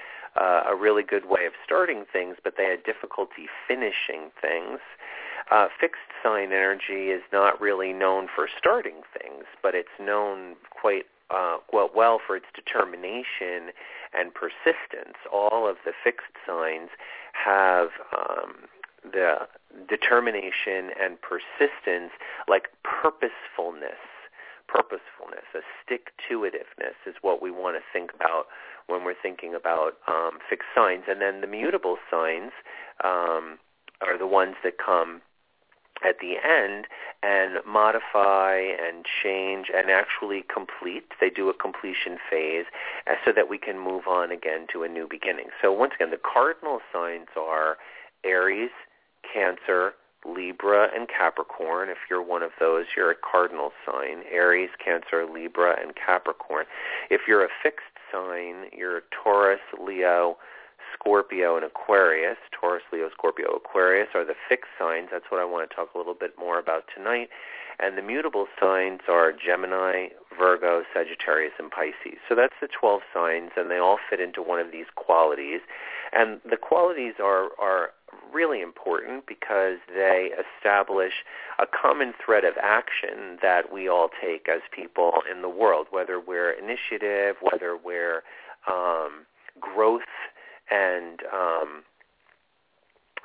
uh, 0.40 0.62
a 0.70 0.74
really 0.74 1.02
good 1.02 1.26
way 1.28 1.44
of 1.46 1.52
starting 1.64 2.04
things, 2.10 2.36
but 2.42 2.54
they 2.56 2.64
had 2.64 2.82
difficulty 2.84 3.48
finishing 3.68 4.30
things. 4.40 4.80
Uh, 5.50 5.68
fixed 5.80 6.00
sign 6.22 6.46
energy 6.46 7.10
is 7.10 7.22
not 7.32 7.60
really 7.60 7.92
known 7.92 8.26
for 8.34 8.48
starting 8.58 9.02
things, 9.16 9.44
but 9.62 9.74
it's 9.74 9.88
known 10.00 10.56
quite 10.70 11.06
uh, 11.30 11.58
well, 11.72 11.90
well 11.94 12.20
for 12.24 12.36
its 12.36 12.46
determination 12.54 13.72
and 14.12 14.32
persistence. 14.34 15.16
All 15.32 15.68
of 15.68 15.76
the 15.84 15.92
fixed 16.02 16.34
signs 16.46 16.90
have 17.32 17.88
um, 18.16 18.54
the 19.02 19.46
determination 19.88 20.90
and 21.00 21.18
persistence, 21.20 22.12
like 22.48 22.68
purposefulness. 22.82 24.02
Purposefulness, 24.68 25.46
a 25.54 25.60
stick-to-itiveness 25.84 26.98
is 27.06 27.14
what 27.22 27.40
we 27.40 27.52
want 27.52 27.76
to 27.76 27.82
think 27.92 28.10
about 28.12 28.46
when 28.88 29.04
we're 29.04 29.14
thinking 29.20 29.54
about 29.54 29.94
um, 30.08 30.38
fixed 30.50 30.68
signs. 30.74 31.04
And 31.08 31.20
then 31.20 31.40
the 31.40 31.46
mutable 31.46 31.98
signs 32.10 32.50
um, 33.04 33.58
are 34.00 34.18
the 34.18 34.26
ones 34.26 34.56
that 34.64 34.74
come 34.78 35.22
at 36.04 36.18
the 36.20 36.34
end 36.44 36.86
and 37.22 37.58
modify 37.66 38.56
and 38.58 39.04
change 39.22 39.70
and 39.74 39.90
actually 39.90 40.44
complete. 40.52 41.04
They 41.20 41.30
do 41.30 41.48
a 41.48 41.54
completion 41.54 42.18
phase 42.30 42.66
uh, 43.06 43.14
so 43.24 43.32
that 43.32 43.48
we 43.48 43.58
can 43.58 43.78
move 43.78 44.06
on 44.06 44.30
again 44.30 44.66
to 44.72 44.82
a 44.82 44.88
new 44.88 45.06
beginning. 45.08 45.46
So 45.60 45.72
once 45.72 45.92
again, 45.94 46.10
the 46.10 46.20
cardinal 46.22 46.80
signs 46.92 47.28
are 47.36 47.78
Aries, 48.24 48.70
Cancer, 49.32 49.94
Libra, 50.24 50.88
and 50.94 51.08
Capricorn. 51.08 51.88
If 51.88 51.98
you're 52.10 52.22
one 52.22 52.42
of 52.42 52.50
those, 52.58 52.86
you're 52.96 53.10
a 53.10 53.16
cardinal 53.16 53.70
sign. 53.84 54.22
Aries, 54.30 54.70
Cancer, 54.82 55.24
Libra, 55.32 55.76
and 55.80 55.94
Capricorn. 55.94 56.66
If 57.10 57.22
you're 57.28 57.44
a 57.44 57.48
fixed 57.62 57.86
sign, 58.12 58.66
you're 58.76 59.02
Taurus, 59.10 59.60
Leo, 59.80 60.36
Scorpio, 60.94 61.56
and 61.56 61.64
Aquarius. 61.64 62.36
Taurus, 62.52 62.82
Leo, 62.92 63.10
Scorpio, 63.10 63.56
Aquarius 63.56 64.08
are 64.14 64.24
the 64.24 64.34
fixed 64.48 64.70
signs. 64.78 65.08
That's 65.12 65.26
what 65.30 65.40
I 65.40 65.44
want 65.44 65.68
to 65.68 65.74
talk 65.74 65.94
a 65.94 65.98
little 65.98 66.14
bit 66.14 66.34
more 66.38 66.58
about 66.58 66.84
tonight. 66.94 67.28
And 67.78 67.98
the 67.98 68.02
mutable 68.02 68.46
signs 68.58 69.00
are 69.08 69.32
Gemini, 69.32 70.08
Virgo, 70.38 70.82
Sagittarius, 70.94 71.52
and 71.58 71.70
Pisces. 71.70 72.18
So 72.28 72.34
that's 72.34 72.54
the 72.60 72.68
12 72.68 73.02
signs, 73.12 73.50
and 73.56 73.70
they 73.70 73.78
all 73.78 73.98
fit 74.08 74.20
into 74.20 74.42
one 74.42 74.60
of 74.60 74.72
these 74.72 74.86
qualities. 74.94 75.60
And 76.12 76.40
the 76.48 76.56
qualities 76.56 77.14
are, 77.22 77.50
are 77.58 77.90
really 78.32 78.60
important 78.62 79.26
because 79.26 79.78
they 79.88 80.30
establish 80.32 81.12
a 81.58 81.66
common 81.66 82.14
thread 82.24 82.44
of 82.44 82.54
action 82.62 83.38
that 83.42 83.72
we 83.72 83.88
all 83.88 84.08
take 84.22 84.48
as 84.48 84.60
people 84.74 85.22
in 85.30 85.42
the 85.42 85.48
world, 85.48 85.86
whether 85.90 86.18
we're 86.18 86.50
initiative, 86.50 87.36
whether 87.40 87.76
we're 87.76 88.22
um, 88.68 89.26
growth 89.60 90.02
and 90.70 91.20
um, 91.32 91.82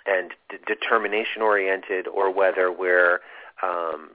and 0.05 0.31
d- 0.49 0.57
determination 0.67 1.41
oriented, 1.41 2.07
or 2.07 2.31
whether 2.31 2.71
we're 2.71 3.21
um, 3.61 4.09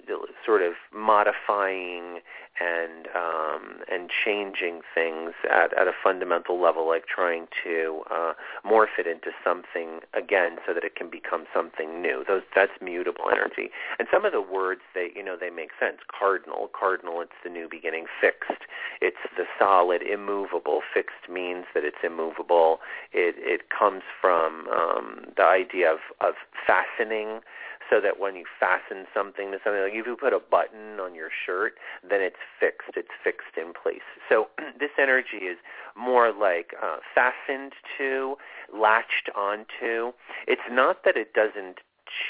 sort 0.45 0.63
of 0.63 0.75
modifying 0.95 2.21
and 2.59 3.07
um, 3.15 3.81
and 3.93 4.11
changing 4.11 4.81
things 4.95 5.33
at, 5.51 5.77
at 5.79 5.87
a 5.87 5.93
fundamental 6.03 6.61
level, 6.61 6.89
like 6.89 7.07
trying 7.07 7.47
to 7.63 8.03
uh, 8.11 8.33
morph 8.65 8.99
it 8.99 9.07
into 9.07 9.31
something 9.45 10.01
again, 10.15 10.57
so 10.67 10.73
that 10.73 10.83
it 10.83 10.97
can 10.97 11.11
become 11.11 11.45
something 11.55 12.01
new. 12.01 12.25
Those 12.27 12.43
that's 12.55 12.73
mutable 12.81 13.27
energy. 13.31 13.71
And 13.99 14.09
some 14.13 14.25
of 14.25 14.33
the 14.33 14.41
words 14.41 14.81
they 14.95 15.11
you 15.15 15.23
know 15.23 15.37
they 15.39 15.51
make 15.51 15.71
sense. 15.79 15.99
Cardinal, 16.09 16.71
cardinal, 16.79 17.21
it's 17.21 17.37
the 17.45 17.51
new 17.51 17.69
beginning. 17.71 18.07
Fixed, 18.21 18.65
it's 19.01 19.21
the 19.37 19.45
solid, 19.59 20.03
immovable. 20.03 20.81
Fixed 20.95 21.29
means 21.31 21.67
that 21.75 21.85
it's 21.85 22.03
immovable. 22.03 22.81
It 23.13 23.35
it 23.39 23.69
comes 23.69 24.03
from 24.21 24.67
um, 24.69 25.27
the 25.37 25.45
idea 25.45 25.93
of 25.93 25.99
of 26.21 26.35
fastening 26.67 27.41
so 27.89 28.01
that 28.01 28.19
when 28.19 28.37
you 28.37 28.45
fasten 28.59 29.07
something 29.15 29.53
to 29.53 29.59
something, 29.63 29.83
like 29.83 29.93
if 29.93 30.07
you 30.07 30.17
put 30.17 30.33
a 30.33 30.41
button 30.41 31.01
on 31.01 31.15
your 31.15 31.31
shirt, 31.31 31.75
then 32.09 32.21
it's 32.21 32.43
fixed. 32.59 32.97
It's 32.97 33.15
fixed 33.23 33.57
in 33.57 33.73
place. 33.73 34.07
So 34.29 34.49
this 34.81 34.91
energy 34.99 35.39
is 35.39 35.59
more 35.97 36.33
like 36.33 36.75
uh, 36.83 36.99
fastened 37.15 37.73
to, 37.99 38.37
latched 38.73 39.31
onto. 39.37 40.13
It's 40.47 40.69
not 40.71 41.05
that 41.05 41.17
it 41.17 41.35
doesn't 41.35 41.81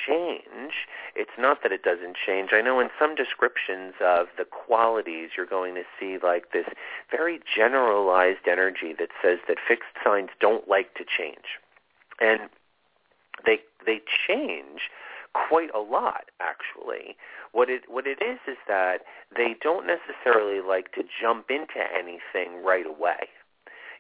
change. 0.07 0.89
It's 1.15 1.37
not 1.39 1.63
that 1.63 1.73
it 1.73 1.83
doesn't 1.83 2.17
change. 2.17 2.51
I 2.53 2.61
know 2.61 2.81
in 2.81 2.89
some 2.99 3.15
descriptions 3.15 3.95
of 4.03 4.29
the 4.39 4.45
qualities, 4.45 5.31
you're 5.37 5.47
going 5.47 5.75
to 5.75 5.83
see 5.99 6.19
like 6.23 6.53
this 6.53 6.67
very 7.11 7.41
generalized 7.45 8.49
energy 8.49 8.95
that 8.99 9.11
says 9.23 9.39
that 9.49 9.59
fixed 9.67 9.91
signs 10.03 10.31
don't 10.41 10.69
like 10.69 10.95
to 10.95 11.05
change. 11.05 11.61
And 12.21 12.49
they 13.45 13.61
they 13.85 14.01
change 14.27 14.91
quite 15.49 15.71
a 15.75 15.81
lot 15.81 16.25
actually. 16.41 17.17
What 17.53 17.71
it 17.71 17.83
what 17.89 18.07
it 18.07 18.19
is 18.23 18.39
is 18.47 18.59
that 18.69 19.03
they 19.35 19.57
don't 19.63 19.87
necessarily 19.87 20.61
like 20.61 20.93
to 20.93 21.03
jump 21.21 21.47
into 21.51 21.81
anything 21.97 22.63
right 22.65 22.87
away. 22.87 23.29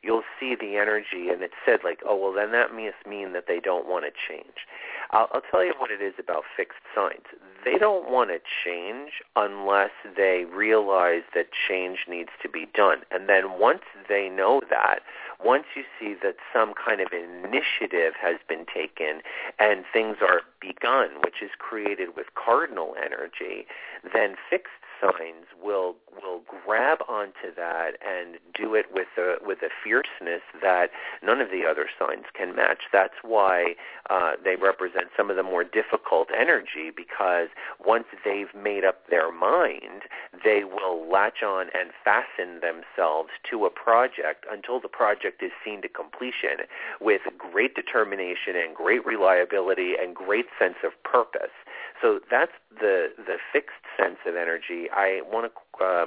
You'll 0.02 0.24
see 0.38 0.54
the 0.54 0.76
energy, 0.76 1.30
and 1.30 1.42
it 1.42 1.50
said 1.64 1.80
like, 1.82 2.00
oh 2.06 2.16
well, 2.16 2.32
then 2.32 2.52
that 2.52 2.72
must 2.72 3.06
mean 3.08 3.32
that 3.32 3.46
they 3.48 3.58
don't 3.58 3.88
want 3.88 4.04
to 4.04 4.12
change. 4.12 4.66
I'll, 5.10 5.28
I'll 5.32 5.42
tell 5.50 5.64
you 5.64 5.74
what 5.78 5.90
it 5.90 6.00
is 6.00 6.14
about 6.18 6.44
fixed 6.56 6.78
signs. 6.94 7.26
They 7.64 7.78
don't 7.78 8.10
want 8.10 8.30
to 8.30 8.38
change 8.64 9.22
unless 9.34 9.90
they 10.16 10.44
realize 10.44 11.22
that 11.34 11.46
change 11.68 12.00
needs 12.08 12.30
to 12.42 12.48
be 12.48 12.68
done, 12.74 12.98
and 13.10 13.28
then 13.28 13.58
once 13.58 13.82
they 14.08 14.28
know 14.28 14.60
that, 14.70 15.00
once 15.44 15.64
you 15.74 15.84
see 15.98 16.14
that 16.22 16.36
some 16.52 16.72
kind 16.74 17.00
of 17.00 17.08
initiative 17.12 18.14
has 18.20 18.36
been 18.48 18.64
taken 18.72 19.20
and 19.58 19.84
things 19.92 20.16
are 20.20 20.42
begun, 20.60 21.10
which 21.24 21.42
is 21.42 21.50
created 21.58 22.16
with 22.16 22.26
cardinal 22.34 22.94
energy, 23.02 23.66
then 24.14 24.36
fixed 24.48 24.72
signs 25.00 25.46
will 25.62 25.96
will 26.22 26.40
grab 26.64 26.98
onto 27.08 27.54
that 27.54 27.92
and 28.04 28.36
do 28.54 28.74
it 28.74 28.86
with 28.92 29.08
a 29.18 29.36
with 29.44 29.58
a 29.62 29.68
fierceness 29.82 30.42
that 30.62 30.90
none 31.22 31.40
of 31.40 31.50
the 31.50 31.64
other 31.68 31.86
signs 31.98 32.24
can 32.34 32.54
match. 32.54 32.84
That's 32.92 33.14
why 33.22 33.74
uh, 34.10 34.32
they 34.42 34.56
represent 34.56 35.08
some 35.16 35.30
of 35.30 35.36
the 35.36 35.42
more 35.42 35.64
difficult 35.64 36.28
energy 36.36 36.90
because 36.94 37.48
once 37.84 38.06
they've 38.24 38.52
made 38.54 38.84
up 38.84 39.08
their 39.08 39.32
mind, 39.32 40.02
they 40.44 40.62
will 40.64 41.08
latch 41.10 41.42
on 41.44 41.68
and 41.74 41.90
fasten 42.04 42.60
themselves 42.60 43.30
to 43.50 43.66
a 43.66 43.70
project 43.70 44.46
until 44.50 44.80
the 44.80 44.88
project 44.88 45.42
is 45.42 45.52
seen 45.64 45.82
to 45.82 45.88
completion 45.88 46.66
with 47.00 47.22
great 47.38 47.74
determination 47.74 48.56
and 48.56 48.74
great 48.74 49.04
reliability 49.04 49.94
and 50.00 50.14
great 50.14 50.46
sense 50.58 50.76
of 50.84 50.92
purpose. 51.02 51.54
So 52.00 52.20
that's 52.30 52.52
the 52.70 53.08
the 53.16 53.36
fixed 53.52 53.85
sense 53.96 54.18
of 54.26 54.36
energy. 54.36 54.86
I 54.92 55.20
want 55.30 55.52
to 55.52 55.84
uh, 55.84 56.06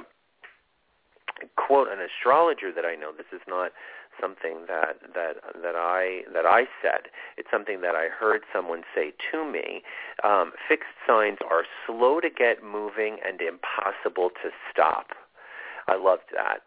quote 1.56 1.88
an 1.88 1.98
astrologer 2.00 2.72
that 2.72 2.84
I 2.84 2.94
know. 2.94 3.12
This 3.16 3.26
is 3.32 3.40
not 3.48 3.72
something 4.20 4.66
that 4.68 4.98
that 5.14 5.36
that 5.62 5.74
I 5.76 6.22
that 6.32 6.46
I 6.46 6.64
said. 6.82 7.10
It's 7.36 7.48
something 7.50 7.80
that 7.80 7.94
I 7.94 8.08
heard 8.08 8.42
someone 8.52 8.82
say 8.94 9.12
to 9.32 9.44
me. 9.44 9.82
Um, 10.22 10.52
fixed 10.68 10.94
signs 11.06 11.38
are 11.48 11.64
slow 11.86 12.20
to 12.20 12.30
get 12.30 12.62
moving 12.62 13.18
and 13.26 13.40
impossible 13.40 14.30
to 14.42 14.50
stop. 14.70 15.08
I 15.88 15.96
loved 15.96 16.30
that. 16.34 16.60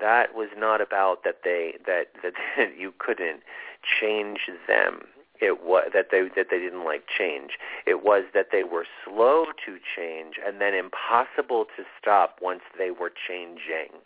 That 0.00 0.34
was 0.34 0.48
not 0.56 0.80
about 0.80 1.24
that 1.24 1.38
they 1.44 1.74
that 1.86 2.08
that 2.22 2.34
you 2.78 2.92
couldn't 2.98 3.40
change 3.82 4.40
them 4.68 5.02
it 5.40 5.62
was 5.64 5.90
that 5.94 6.08
they 6.10 6.28
that 6.36 6.48
they 6.50 6.58
didn't 6.58 6.84
like 6.84 7.04
change. 7.06 7.58
It 7.86 8.04
was 8.04 8.24
that 8.34 8.48
they 8.52 8.64
were 8.64 8.86
slow 9.04 9.46
to 9.66 9.78
change 9.96 10.36
and 10.44 10.60
then 10.60 10.74
impossible 10.74 11.66
to 11.76 11.84
stop 12.00 12.38
once 12.40 12.62
they 12.78 12.90
were 12.90 13.10
changing. 13.10 14.00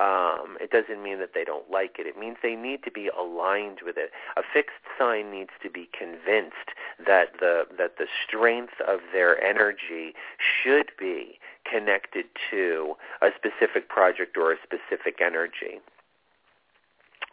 Um, 0.00 0.56
it 0.60 0.70
doesn't 0.70 1.02
mean 1.02 1.18
that 1.18 1.34
they 1.34 1.44
don't 1.44 1.68
like 1.70 1.96
it. 1.98 2.06
It 2.06 2.16
means 2.16 2.36
they 2.40 2.54
need 2.54 2.84
to 2.84 2.90
be 2.90 3.08
aligned 3.08 3.80
with 3.84 3.96
it. 3.96 4.10
A 4.36 4.42
fixed 4.42 4.76
sign 4.96 5.32
needs 5.32 5.50
to 5.62 5.68
be 5.70 5.88
convinced 5.96 6.70
that 7.04 7.40
the 7.40 7.66
that 7.78 7.98
the 7.98 8.06
strength 8.24 8.80
of 8.86 9.00
their 9.12 9.42
energy 9.42 10.14
should 10.38 10.92
be 10.98 11.38
connected 11.64 12.26
to 12.50 12.94
a 13.20 13.30
specific 13.34 13.88
project 13.88 14.36
or 14.36 14.52
a 14.52 14.56
specific 14.62 15.20
energy. 15.20 15.80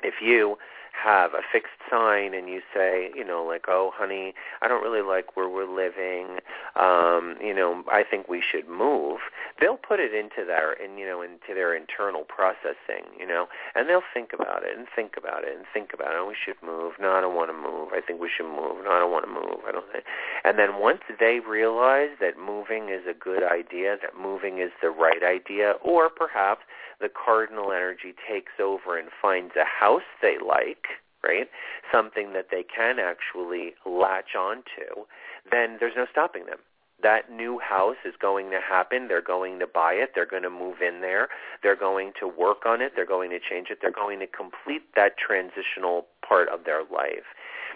If 0.02 0.16
you 0.22 0.58
have 1.04 1.34
a 1.34 1.42
fixed 1.52 1.78
sign 1.90 2.34
and 2.34 2.50
you 2.50 2.62
say, 2.74 3.12
you 3.16 3.24
know, 3.24 3.44
like, 3.44 3.66
oh, 3.68 3.92
honey, 3.94 4.34
I 4.62 4.68
don't 4.68 4.84
really 4.84 5.02
like 5.02 5.36
where 5.36 5.50
we're 5.50 5.70
living. 5.70 6.40
Um, 6.76 7.36
you 7.42 7.54
know, 7.54 7.84
I 7.92 8.04
think 8.04 8.28
we 8.28 8.42
should 8.42 8.68
move. 8.68 9.20
They'll 9.60 9.78
put 9.78 10.00
it 10.00 10.14
into 10.14 10.46
their, 10.46 10.74
in, 10.74 10.98
you 10.98 11.06
know, 11.06 11.22
into 11.22 11.54
their 11.54 11.76
internal 11.76 12.24
processing, 12.24 13.06
you 13.20 13.28
know, 13.28 13.48
and 13.76 13.90
they'll 13.90 14.08
think 14.14 14.32
about 14.34 14.64
it 14.64 14.78
and 14.78 14.88
think 14.96 15.14
about 15.18 15.44
it 15.44 15.56
and 15.56 15.66
think 15.74 15.92
about 15.94 16.12
it. 16.12 16.18
Oh, 16.18 16.28
we 16.28 16.36
should 16.36 16.62
move. 16.66 16.94
No, 17.00 17.12
I 17.12 17.22
don't 17.22 17.36
want 17.36 17.50
to 17.50 17.58
move. 17.58 17.90
I 17.94 18.02
think 18.02 18.20
we 18.20 18.30
should 18.30 18.50
move. 18.50 18.84
No, 18.84 18.92
I 18.92 19.00
don't 19.00 19.12
want 19.12 19.26
to 19.26 19.32
move. 19.32 19.62
I 19.68 19.72
don't 19.72 19.92
think. 19.92 20.06
And 20.44 20.58
then 20.58 20.80
once 20.80 21.02
they 21.20 21.40
realize 21.40 22.10
that 22.20 22.38
moving 22.38 22.90
is 22.90 23.04
a 23.10 23.14
good 23.14 23.44
idea, 23.44 23.98
that 24.02 24.18
moving 24.20 24.60
is 24.60 24.72
the 24.82 24.90
right 24.90 25.24
idea, 25.24 25.74
or 25.84 26.10
perhaps 26.10 26.62
the 27.00 27.10
cardinal 27.10 27.72
energy 27.72 28.14
takes 28.30 28.54
over 28.62 28.98
and 28.98 29.10
finds 29.22 29.54
a 29.56 29.66
house 29.66 30.08
they 30.22 30.36
like, 30.46 30.88
right? 31.24 31.50
Something 31.92 32.34
that 32.34 32.48
they 32.52 32.64
can 32.64 33.00
actually 33.00 33.74
latch 33.86 34.36
onto, 34.38 35.06
then 35.52 35.78
there's 35.80 35.96
no 35.96 36.06
stopping 36.12 36.46
them. 36.46 36.60
That 37.04 37.30
new 37.30 37.60
house 37.60 37.98
is 38.06 38.14
going 38.20 38.52
to 38.52 38.60
happen. 38.62 39.08
They're 39.08 39.22
going 39.22 39.60
to 39.60 39.68
buy 39.68 39.94
it. 39.94 40.12
They're 40.16 40.26
going 40.26 40.44
to 40.44 40.50
move 40.50 40.78
in 40.82 41.02
there. 41.02 41.28
They're 41.62 41.76
going 41.76 42.14
to 42.20 42.28
work 42.28 42.66
on 42.66 42.82
it. 42.82 42.94
They're 42.96 43.06
going 43.06 43.32
to 43.32 43.40
change 43.40 43.68
it. 43.70 43.80
They're 43.82 43.92
going 43.92 44.20
to 44.20 44.28
complete 44.28 44.84
that 44.96 45.18
transitional 45.18 46.08
part 46.28 46.48
of 46.50 46.64
their 46.64 46.82
life. 46.84 47.28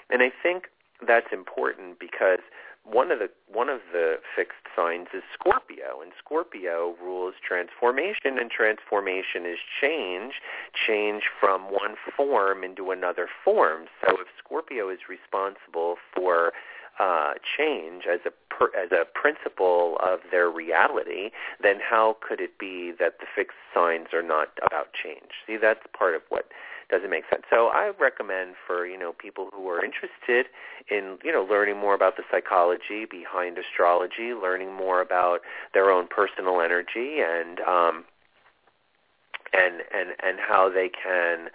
And 0.09 0.23
I 0.23 0.31
think 0.41 0.65
that's 1.05 1.27
important 1.31 1.99
because 1.99 2.39
one 2.91 3.11
of 3.11 3.19
the 3.19 3.29
one 3.51 3.69
of 3.69 3.79
the 3.91 4.15
fixed 4.35 4.65
signs 4.75 5.07
is 5.13 5.23
Scorpio, 5.33 6.01
and 6.01 6.11
Scorpio 6.17 6.95
rules 7.01 7.35
transformation, 7.45 8.37
and 8.39 8.49
transformation 8.49 9.45
is 9.45 9.59
change, 9.81 10.35
change 10.73 11.23
from 11.39 11.63
one 11.65 11.95
form 12.15 12.63
into 12.63 12.91
another 12.91 13.27
form. 13.43 13.85
So 14.01 14.13
if 14.19 14.27
Scorpio 14.37 14.89
is 14.89 14.99
responsible 15.09 15.95
for 16.15 16.53
uh, 16.99 17.33
change 17.57 18.03
as 18.11 18.19
a 18.25 18.31
per, 18.53 18.67
as 18.77 18.91
a 18.91 19.05
principle 19.05 19.97
of 20.03 20.19
their 20.31 20.49
reality, 20.49 21.31
then 21.61 21.77
how 21.79 22.17
could 22.21 22.41
it 22.41 22.59
be 22.59 22.91
that 22.99 23.19
the 23.19 23.25
fixed 23.33 23.57
signs 23.73 24.07
are 24.13 24.23
not 24.23 24.49
about 24.65 24.87
change? 24.93 25.31
See, 25.47 25.57
that's 25.57 25.79
part 25.97 26.15
of 26.15 26.21
what 26.29 26.45
doesn't 26.89 27.09
make 27.09 27.23
sense. 27.29 27.43
So 27.49 27.67
I 27.67 27.91
recommend 27.99 28.55
for 28.65 28.85
you 28.85 28.97
know 28.97 29.13
people 29.13 29.49
who 29.53 29.69
are 29.69 29.83
interested 29.83 30.47
in 30.89 31.17
you 31.23 31.31
know 31.31 31.45
learning 31.49 31.77
more 31.77 31.93
about 31.93 32.17
the 32.17 32.23
psychology 32.31 33.05
behind 33.09 33.57
astrology, 33.57 34.33
learning 34.33 34.73
more 34.73 35.01
about 35.01 35.41
their 35.73 35.91
own 35.91 36.07
personal 36.07 36.61
energy, 36.61 37.19
and 37.19 37.59
um, 37.61 38.05
and 39.53 39.81
and 39.93 40.09
and 40.23 40.39
how 40.39 40.69
they 40.69 40.89
can 40.89 41.49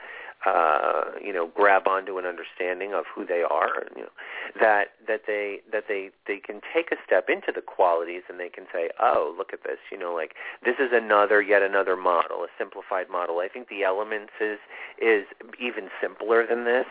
uh, 0.46 1.04
you 1.22 1.32
know 1.32 1.50
grab 1.54 1.86
onto 1.86 2.18
an 2.18 2.26
understanding 2.26 2.92
of 2.94 3.04
who 3.14 3.24
they 3.24 3.42
are 3.42 3.86
you 3.96 4.02
know 4.02 4.14
that 4.60 4.88
that 5.06 5.22
they 5.26 5.60
that 5.72 5.84
they 5.88 6.10
they 6.26 6.38
can 6.38 6.60
take 6.72 6.92
a 6.92 6.96
step 7.04 7.28
into 7.28 7.52
the 7.54 7.62
qualities 7.62 8.22
and 8.28 8.38
they 8.38 8.48
can 8.48 8.64
say 8.72 8.90
oh 9.00 9.34
look 9.36 9.52
at 9.52 9.62
this 9.64 9.78
you 9.90 9.98
know 9.98 10.14
like 10.14 10.34
this 10.64 10.76
is 10.78 10.90
another 10.92 11.40
yet 11.40 11.62
another 11.62 11.96
model 11.96 12.44
a 12.44 12.48
simplified 12.58 13.08
model. 13.10 13.38
I 13.38 13.48
think 13.48 13.68
the 13.68 13.82
elements 13.82 14.32
is 14.40 14.58
is 15.00 15.24
even 15.58 15.88
simpler 16.00 16.46
than 16.46 16.64
this. 16.64 16.86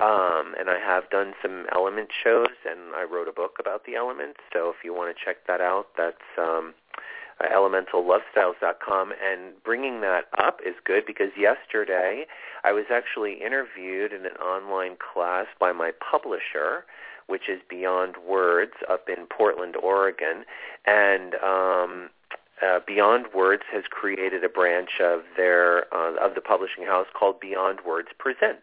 Um 0.00 0.54
and 0.58 0.70
i 0.70 0.78
have 0.78 1.10
done 1.10 1.34
some 1.42 1.66
element 1.74 2.08
shows 2.12 2.56
and 2.68 2.94
i 2.94 3.02
wrote 3.04 3.28
a 3.28 3.32
book 3.32 3.56
about 3.58 3.84
the 3.84 3.94
elements. 3.96 4.40
So 4.52 4.70
if 4.70 4.84
you 4.84 4.94
want 4.94 5.14
to 5.14 5.24
check 5.24 5.46
that 5.46 5.60
out 5.60 5.88
that's 5.96 6.38
um 6.38 6.74
uh, 7.40 7.44
elementallovestyles.com. 7.54 9.12
And 9.22 9.62
bringing 9.64 10.00
that 10.00 10.24
up 10.38 10.60
is 10.64 10.74
good 10.84 11.04
because 11.06 11.30
yesterday 11.38 12.26
I 12.64 12.72
was 12.72 12.84
actually 12.90 13.34
interviewed 13.44 14.12
in 14.12 14.26
an 14.26 14.36
online 14.36 14.96
class 14.96 15.46
by 15.58 15.72
my 15.72 15.92
publisher, 16.10 16.84
which 17.26 17.48
is 17.48 17.60
Beyond 17.68 18.16
Words 18.26 18.72
up 18.90 19.08
in 19.08 19.26
Portland, 19.26 19.76
Oregon. 19.76 20.44
And 20.86 21.34
um, 21.36 22.10
uh, 22.62 22.80
Beyond 22.86 23.26
Words 23.34 23.62
has 23.72 23.84
created 23.90 24.44
a 24.44 24.48
branch 24.48 25.00
of 25.02 25.22
their 25.36 25.92
uh, 25.94 26.14
of 26.20 26.34
the 26.34 26.40
publishing 26.40 26.84
house 26.84 27.06
called 27.18 27.40
Beyond 27.40 27.80
Words 27.86 28.08
Presents 28.18 28.62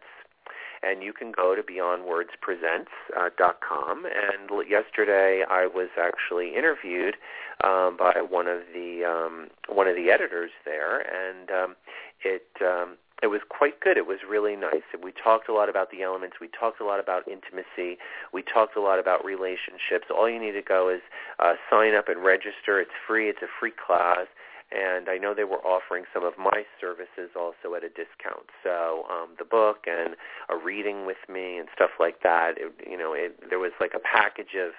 and 0.82 1.02
you 1.02 1.12
can 1.12 1.30
go 1.32 1.54
to 1.54 1.62
beyondwordspresents.com. 1.62 4.04
Uh, 4.04 4.08
and 4.08 4.50
yesterday, 4.68 5.44
I 5.48 5.66
was 5.66 5.88
actually 6.00 6.56
interviewed 6.56 7.16
um, 7.62 7.96
by 7.98 8.22
one 8.28 8.48
of 8.48 8.60
the 8.72 9.04
um, 9.04 9.50
one 9.68 9.86
of 9.88 9.96
the 9.96 10.10
editors 10.10 10.50
there, 10.64 11.00
and 11.00 11.50
um, 11.50 11.76
it 12.24 12.46
um, 12.62 12.96
it 13.22 13.26
was 13.26 13.42
quite 13.48 13.80
good. 13.80 13.98
It 13.98 14.06
was 14.06 14.18
really 14.28 14.56
nice. 14.56 14.82
We 15.02 15.12
talked 15.12 15.48
a 15.48 15.52
lot 15.52 15.68
about 15.68 15.90
the 15.90 16.02
elements. 16.02 16.36
We 16.40 16.48
talked 16.48 16.80
a 16.80 16.84
lot 16.84 17.00
about 17.00 17.28
intimacy. 17.28 17.98
We 18.32 18.42
talked 18.42 18.76
a 18.76 18.80
lot 18.80 18.98
about 18.98 19.24
relationships. 19.24 20.06
All 20.10 20.28
you 20.28 20.40
need 20.40 20.52
to 20.52 20.62
go 20.62 20.88
is 20.88 21.02
uh, 21.38 21.54
sign 21.70 21.94
up 21.94 22.08
and 22.08 22.24
register. 22.24 22.80
It's 22.80 22.90
free. 23.06 23.28
It's 23.28 23.42
a 23.42 23.48
free 23.58 23.72
class 23.72 24.26
and 24.72 25.08
I 25.08 25.18
know 25.18 25.34
they 25.34 25.44
were 25.44 25.64
offering 25.66 26.04
some 26.14 26.24
of 26.24 26.34
my 26.38 26.64
services 26.80 27.30
also 27.34 27.74
at 27.74 27.82
a 27.82 27.88
discount. 27.88 28.50
So 28.62 29.04
um, 29.10 29.30
the 29.38 29.44
book 29.44 29.86
and 29.86 30.14
a 30.48 30.56
reading 30.56 31.06
with 31.06 31.18
me 31.28 31.58
and 31.58 31.68
stuff 31.74 31.90
like 31.98 32.22
that. 32.22 32.54
It, 32.56 32.72
you 32.88 32.96
know, 32.96 33.12
it, 33.12 33.50
there 33.50 33.58
was 33.58 33.72
like 33.80 33.94
a 33.94 33.98
package 33.98 34.54
of 34.54 34.72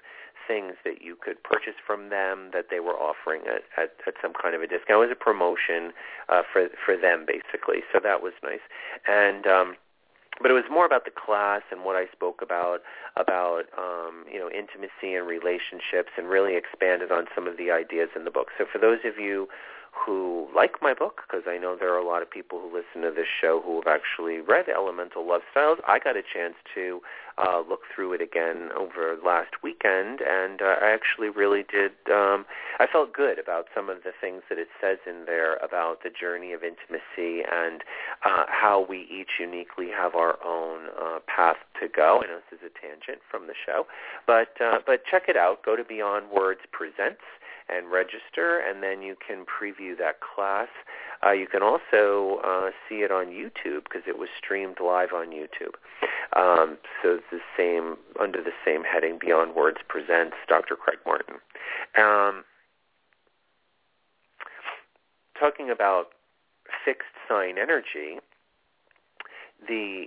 things 0.47 0.73
that 0.83 1.01
you 1.01 1.15
could 1.15 1.43
purchase 1.43 1.75
from 1.85 2.09
them 2.09 2.49
that 2.53 2.67
they 2.69 2.79
were 2.79 2.95
offering 2.95 3.41
at, 3.47 3.63
at, 3.77 3.93
at 4.07 4.15
some 4.21 4.33
kind 4.33 4.55
of 4.55 4.61
a 4.61 4.67
discount. 4.67 5.03
It 5.03 5.07
was 5.07 5.11
a 5.11 5.23
promotion 5.23 5.91
uh, 6.29 6.41
for 6.51 6.69
for 6.83 6.97
them 6.97 7.25
basically. 7.27 7.83
So 7.93 7.99
that 8.01 8.21
was 8.23 8.33
nice. 8.43 8.63
And 9.07 9.45
um, 9.45 9.75
but 10.41 10.49
it 10.49 10.53
was 10.53 10.63
more 10.71 10.85
about 10.85 11.05
the 11.05 11.11
class 11.11 11.61
and 11.71 11.83
what 11.83 11.95
I 11.95 12.05
spoke 12.11 12.41
about 12.41 12.81
about 13.15 13.63
um, 13.77 14.25
you 14.31 14.39
know 14.39 14.49
intimacy 14.49 15.13
and 15.15 15.27
relationships, 15.27 16.11
and 16.17 16.27
really 16.27 16.55
expanded 16.55 17.11
on 17.11 17.25
some 17.35 17.47
of 17.47 17.57
the 17.57 17.71
ideas 17.71 18.09
in 18.15 18.25
the 18.25 18.31
book. 18.31 18.47
So 18.57 18.65
for 18.71 18.79
those 18.79 18.99
of 19.05 19.19
you 19.19 19.47
who 19.91 20.47
like 20.55 20.81
my 20.81 20.93
book, 20.93 21.21
because 21.27 21.45
I 21.47 21.57
know 21.57 21.75
there 21.79 21.93
are 21.93 21.99
a 21.99 22.05
lot 22.05 22.21
of 22.21 22.29
people 22.29 22.59
who 22.59 22.67
listen 22.67 23.01
to 23.01 23.13
this 23.13 23.27
show 23.27 23.61
who 23.63 23.75
have 23.75 23.87
actually 23.87 24.39
read 24.39 24.65
Elemental 24.69 25.27
Love 25.27 25.41
Styles. 25.51 25.79
I 25.87 25.99
got 25.99 26.15
a 26.17 26.23
chance 26.23 26.55
to 26.75 27.01
uh, 27.37 27.61
look 27.67 27.81
through 27.93 28.13
it 28.13 28.21
again 28.21 28.69
over 28.77 29.17
last 29.23 29.63
weekend, 29.63 30.21
and 30.21 30.61
uh, 30.61 30.75
I 30.81 30.91
actually 30.91 31.29
really 31.29 31.63
did. 31.63 31.91
Um, 32.11 32.45
I 32.79 32.87
felt 32.91 33.13
good 33.13 33.39
about 33.39 33.67
some 33.75 33.89
of 33.89 34.03
the 34.03 34.11
things 34.19 34.43
that 34.49 34.57
it 34.57 34.67
says 34.79 34.97
in 35.05 35.25
there 35.25 35.55
about 35.57 36.03
the 36.03 36.09
journey 36.09 36.53
of 36.53 36.61
intimacy 36.63 37.43
and 37.49 37.83
uh, 38.25 38.45
how 38.47 38.85
we 38.87 39.07
each 39.11 39.39
uniquely 39.39 39.89
have 39.89 40.15
our 40.15 40.37
own 40.43 40.87
uh, 40.99 41.19
path 41.27 41.57
to 41.81 41.87
go. 41.87 42.21
I 42.23 42.27
know 42.27 42.39
this 42.49 42.59
is 42.59 42.65
a 42.65 42.73
tangent 42.79 43.21
from 43.29 43.47
the 43.47 43.55
show, 43.65 43.85
but 44.27 44.59
uh, 44.59 44.79
but 44.85 45.03
check 45.09 45.23
it 45.27 45.37
out. 45.37 45.63
Go 45.63 45.75
to 45.75 45.83
Beyond 45.83 46.31
Words 46.31 46.61
Presents 46.71 47.21
and 47.71 47.91
register, 47.91 48.59
and 48.59 48.83
then 48.83 49.01
you 49.01 49.15
can 49.15 49.45
preview 49.45 49.97
that 49.97 50.19
class. 50.21 50.67
Uh, 51.25 51.31
you 51.31 51.47
can 51.47 51.61
also 51.61 52.39
uh, 52.43 52.69
see 52.87 52.97
it 52.97 53.11
on 53.11 53.27
YouTube 53.27 53.83
because 53.85 54.03
it 54.07 54.17
was 54.17 54.29
streamed 54.37 54.77
live 54.83 55.13
on 55.13 55.27
YouTube. 55.27 55.75
Um, 56.35 56.77
so 57.01 57.15
it's 57.15 57.23
the 57.31 57.39
same 57.57 57.97
under 58.19 58.41
the 58.43 58.53
same 58.65 58.83
heading. 58.83 59.17
Beyond 59.19 59.55
Words 59.55 59.77
presents 59.87 60.35
Dr. 60.47 60.75
Craig 60.75 60.99
Martin. 61.05 61.35
Um, 61.97 62.43
talking 65.39 65.69
about 65.69 66.09
fixed 66.85 67.13
sign 67.27 67.57
energy, 67.57 68.19
the 69.67 70.05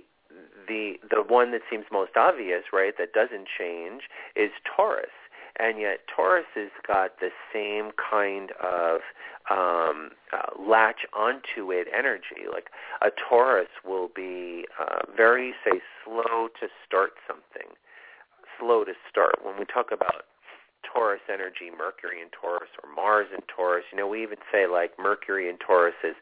the 0.67 0.95
the 1.09 1.23
one 1.25 1.51
that 1.51 1.61
seems 1.69 1.85
most 1.91 2.11
obvious, 2.17 2.63
right, 2.73 2.93
that 2.97 3.13
doesn't 3.13 3.47
change 3.57 4.03
is 4.35 4.51
Taurus 4.75 5.13
and 5.59 5.79
yet 5.79 5.99
Taurus 6.13 6.45
has 6.55 6.71
got 6.85 7.19
the 7.19 7.29
same 7.53 7.91
kind 7.95 8.51
of 8.61 9.01
um, 9.49 10.09
uh, 10.33 10.59
latch 10.59 11.05
onto 11.13 11.71
it 11.71 11.87
energy. 11.95 12.49
Like 12.51 12.67
a 13.01 13.09
Taurus 13.29 13.69
will 13.85 14.09
be 14.13 14.65
uh, 14.79 15.05
very, 15.15 15.53
say, 15.63 15.79
slow 16.03 16.49
to 16.59 16.67
start 16.85 17.11
something, 17.27 17.73
slow 18.59 18.83
to 18.83 18.93
start. 19.09 19.35
When 19.43 19.57
we 19.57 19.65
talk 19.65 19.87
about 19.91 20.25
Taurus 20.83 21.21
energy, 21.31 21.71
Mercury 21.75 22.21
in 22.21 22.29
Taurus 22.29 22.69
or 22.83 22.89
Mars 22.93 23.27
in 23.33 23.41
Taurus, 23.53 23.85
you 23.91 23.97
know, 23.97 24.07
we 24.07 24.23
even 24.23 24.37
say 24.51 24.67
like 24.67 24.91
Mercury 24.99 25.49
in 25.49 25.57
Taurus 25.57 25.95
is 26.03 26.15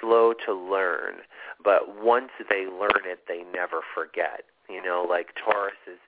slow 0.00 0.32
to 0.46 0.54
learn, 0.54 1.16
but 1.62 2.02
once 2.02 2.30
they 2.50 2.66
learn 2.66 3.04
it, 3.04 3.20
they 3.28 3.42
never 3.54 3.80
forget. 3.94 4.44
You 4.68 4.82
know, 4.82 5.06
like 5.08 5.28
Taurus 5.38 5.78
is 5.86 5.98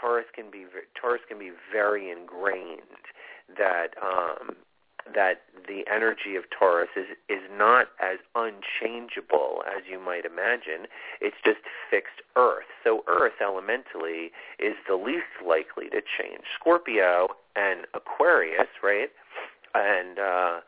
Taurus 0.00 0.26
can 0.34 0.50
be 0.50 0.64
Taurus 1.00 1.22
can 1.28 1.38
be 1.38 1.52
very 1.72 2.10
ingrained 2.10 2.80
that 3.56 3.94
um, 4.02 4.56
that 5.14 5.42
the 5.66 5.84
energy 5.92 6.36
of 6.36 6.44
Taurus 6.56 6.90
is 6.96 7.06
is 7.28 7.42
not 7.50 7.88
as 8.00 8.18
unchangeable 8.34 9.62
as 9.66 9.82
you 9.90 9.98
might 9.98 10.24
imagine. 10.24 10.86
It's 11.20 11.36
just 11.44 11.60
fixed 11.90 12.22
Earth. 12.36 12.66
So 12.84 13.04
Earth 13.06 13.40
elementally 13.40 14.32
is 14.58 14.74
the 14.88 14.96
least 14.96 15.40
likely 15.46 15.88
to 15.90 16.00
change. 16.00 16.44
Scorpio 16.58 17.28
and 17.56 17.86
Aquarius, 17.94 18.68
right? 18.82 19.10
And 19.74 20.18
uh 20.18 20.60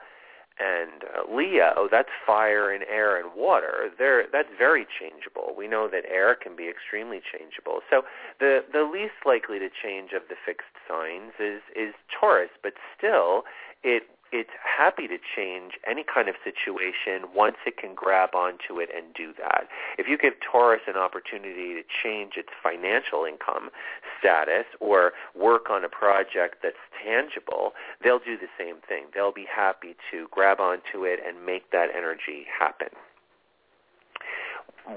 and 0.61 1.05
uh, 1.05 1.35
Leo, 1.35 1.89
that's 1.91 2.11
fire 2.27 2.71
and 2.71 2.85
air 2.85 3.19
and 3.19 3.31
water. 3.35 3.91
They're, 3.99 4.27
that's 4.31 4.51
very 4.59 4.87
changeable. 4.87 5.55
We 5.57 5.67
know 5.67 5.89
that 5.89 6.05
air 6.05 6.35
can 6.35 6.55
be 6.55 6.69
extremely 6.69 7.21
changeable. 7.25 7.81
So 7.89 8.03
the 8.39 8.61
the 8.73 8.83
least 8.83 9.25
likely 9.25 9.59
to 9.59 9.69
change 9.71 10.13
of 10.13 10.23
the 10.29 10.37
fixed 10.45 10.77
signs 10.87 11.33
is 11.41 11.63
is 11.75 11.95
Taurus, 12.13 12.51
but 12.63 12.75
still 12.97 13.45
it 13.83 14.05
it's 14.33 14.51
happy 14.63 15.09
to 15.09 15.19
change 15.19 15.73
any 15.89 16.05
kind 16.05 16.29
of 16.29 16.35
situation 16.45 17.29
once 17.35 17.57
it 17.67 17.77
can 17.77 17.95
grab 17.95 18.35
onto 18.35 18.79
it 18.79 18.89
and 18.95 19.13
do 19.15 19.33
that. 19.39 19.69
If 19.99 20.07
you 20.09 20.17
give 20.17 20.35
Taurus 20.41 20.83
an 20.87 20.97
opportunity 20.97 21.75
to 21.75 21.83
change 22.03 22.35
its 22.37 22.51
financial 22.63 23.25
income 23.25 23.71
status 24.19 24.67
or 24.81 25.13
work 25.35 25.71
on 25.71 25.85
a 25.85 25.89
project 25.89 26.57
that's 26.63 26.81
tangible, 27.05 27.73
they'll 28.03 28.21
do 28.21 28.37
the 28.37 28.51
same 28.59 28.77
thing. 28.89 29.07
They'll 29.15 29.33
be 29.33 29.47
happy 29.47 29.97
to 30.11 30.29
grab 30.31 30.61
onto 30.61 31.05
it 31.05 31.21
and 31.27 31.45
make 31.45 31.71
that 31.73 31.89
energy 31.97 32.47
happen 32.47 32.89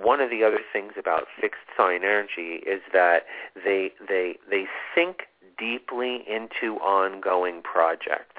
one 0.02 0.22
of 0.22 0.30
the 0.30 0.43
other 0.43 0.60
things 0.72 0.93
about 0.98 1.26
fixed 1.39 1.62
sign 1.78 2.04
energy 2.04 2.63
is 2.65 2.82
that 2.93 3.26
they 3.63 3.91
they 4.08 4.38
they 4.50 4.65
sink 4.96 5.24
deeply 5.58 6.24
into 6.28 6.78
ongoing 6.78 7.62
projects. 7.62 8.33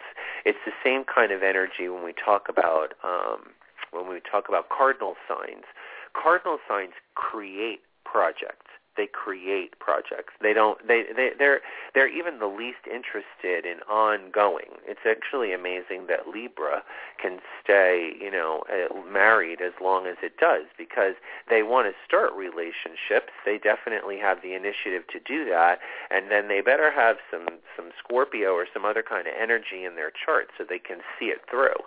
It's 0.44 0.58
the 0.66 0.72
same 0.84 1.04
kind 1.04 1.32
of 1.32 1.42
energy 1.42 1.88
when 1.88 2.04
we 2.04 2.12
talk 2.12 2.48
about 2.48 2.94
um, 3.02 3.52
when 3.92 4.08
we 4.08 4.20
talk 4.20 4.48
about 4.48 4.68
cardinal 4.68 5.14
signs. 5.28 5.64
Cardinal 6.12 6.58
signs 6.68 6.92
create 7.14 7.80
projects 8.04 8.63
they 8.96 9.06
create 9.06 9.78
projects. 9.78 10.34
They 10.40 10.52
don't. 10.52 10.78
They 10.86 11.04
they 11.14 11.30
they're 11.38 11.60
they're 11.94 12.08
even 12.08 12.38
the 12.38 12.46
least 12.46 12.86
interested 12.86 13.66
in 13.66 13.80
ongoing. 13.88 14.78
It's 14.86 15.06
actually 15.08 15.52
amazing 15.52 16.06
that 16.08 16.28
Libra 16.28 16.82
can 17.20 17.38
stay, 17.62 18.12
you 18.20 18.30
know, 18.30 18.64
uh, 18.70 18.94
married 19.10 19.60
as 19.60 19.72
long 19.80 20.06
as 20.06 20.16
it 20.22 20.36
does 20.38 20.64
because 20.78 21.14
they 21.48 21.62
want 21.62 21.88
to 21.88 21.94
start 22.06 22.32
relationships. 22.34 23.32
They 23.44 23.58
definitely 23.58 24.18
have 24.18 24.42
the 24.42 24.54
initiative 24.54 25.06
to 25.12 25.20
do 25.20 25.44
that, 25.50 25.78
and 26.10 26.30
then 26.30 26.48
they 26.48 26.60
better 26.60 26.90
have 26.90 27.16
some 27.30 27.58
some 27.76 27.90
Scorpio 27.98 28.52
or 28.52 28.66
some 28.72 28.84
other 28.84 29.02
kind 29.02 29.26
of 29.26 29.34
energy 29.40 29.84
in 29.84 29.96
their 29.96 30.12
chart 30.12 30.48
so 30.56 30.64
they 30.64 30.78
can 30.78 30.98
see 31.18 31.26
it 31.26 31.42
through, 31.50 31.82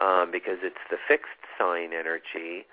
um, 0.00 0.30
because 0.30 0.58
it's 0.62 0.82
the 0.90 0.98
fixed 1.06 1.40
sign 1.58 1.92
energy 1.92 2.64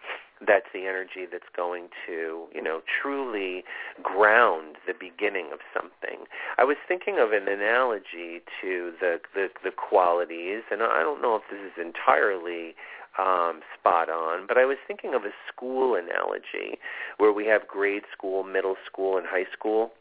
that's 0.48 0.68
the 0.74 0.86
energy 0.88 1.26
that's 1.32 1.50
going 1.56 1.90
to, 2.08 2.46
you 2.54 2.62
know, 2.62 2.82
truly 3.02 3.64
ground 4.02 4.78
the 4.88 4.94
beginning 4.94 5.50
of 5.54 5.60
something. 5.74 6.26
I 6.58 6.64
was 6.64 6.78
thinking 6.88 7.18
of 7.20 7.32
an 7.32 7.48
analogy 7.48 8.42
to 8.62 8.94
the 9.00 9.20
the, 9.34 9.50
the 9.64 9.72
qualities, 9.72 10.64
and 10.72 10.82
I 10.82 11.02
don't 11.02 11.22
know 11.22 11.36
if 11.36 11.44
this 11.50 11.60
is 11.60 11.74
entirely 11.80 12.76
um, 13.20 13.62
spot 13.78 14.10
on, 14.10 14.48
but 14.48 14.58
I 14.58 14.66
was 14.66 14.78
thinking 14.88 15.14
of 15.14 15.24
a 15.24 15.32
school 15.52 15.96
analogy 15.96 16.80
where 17.18 17.32
we 17.32 17.46
have 17.48 17.68
grade 17.68 18.04
school, 18.16 18.44
middle 18.44 18.76
school, 18.86 19.18
and 19.18 19.28
high 19.28 19.46
school. 19.52 19.92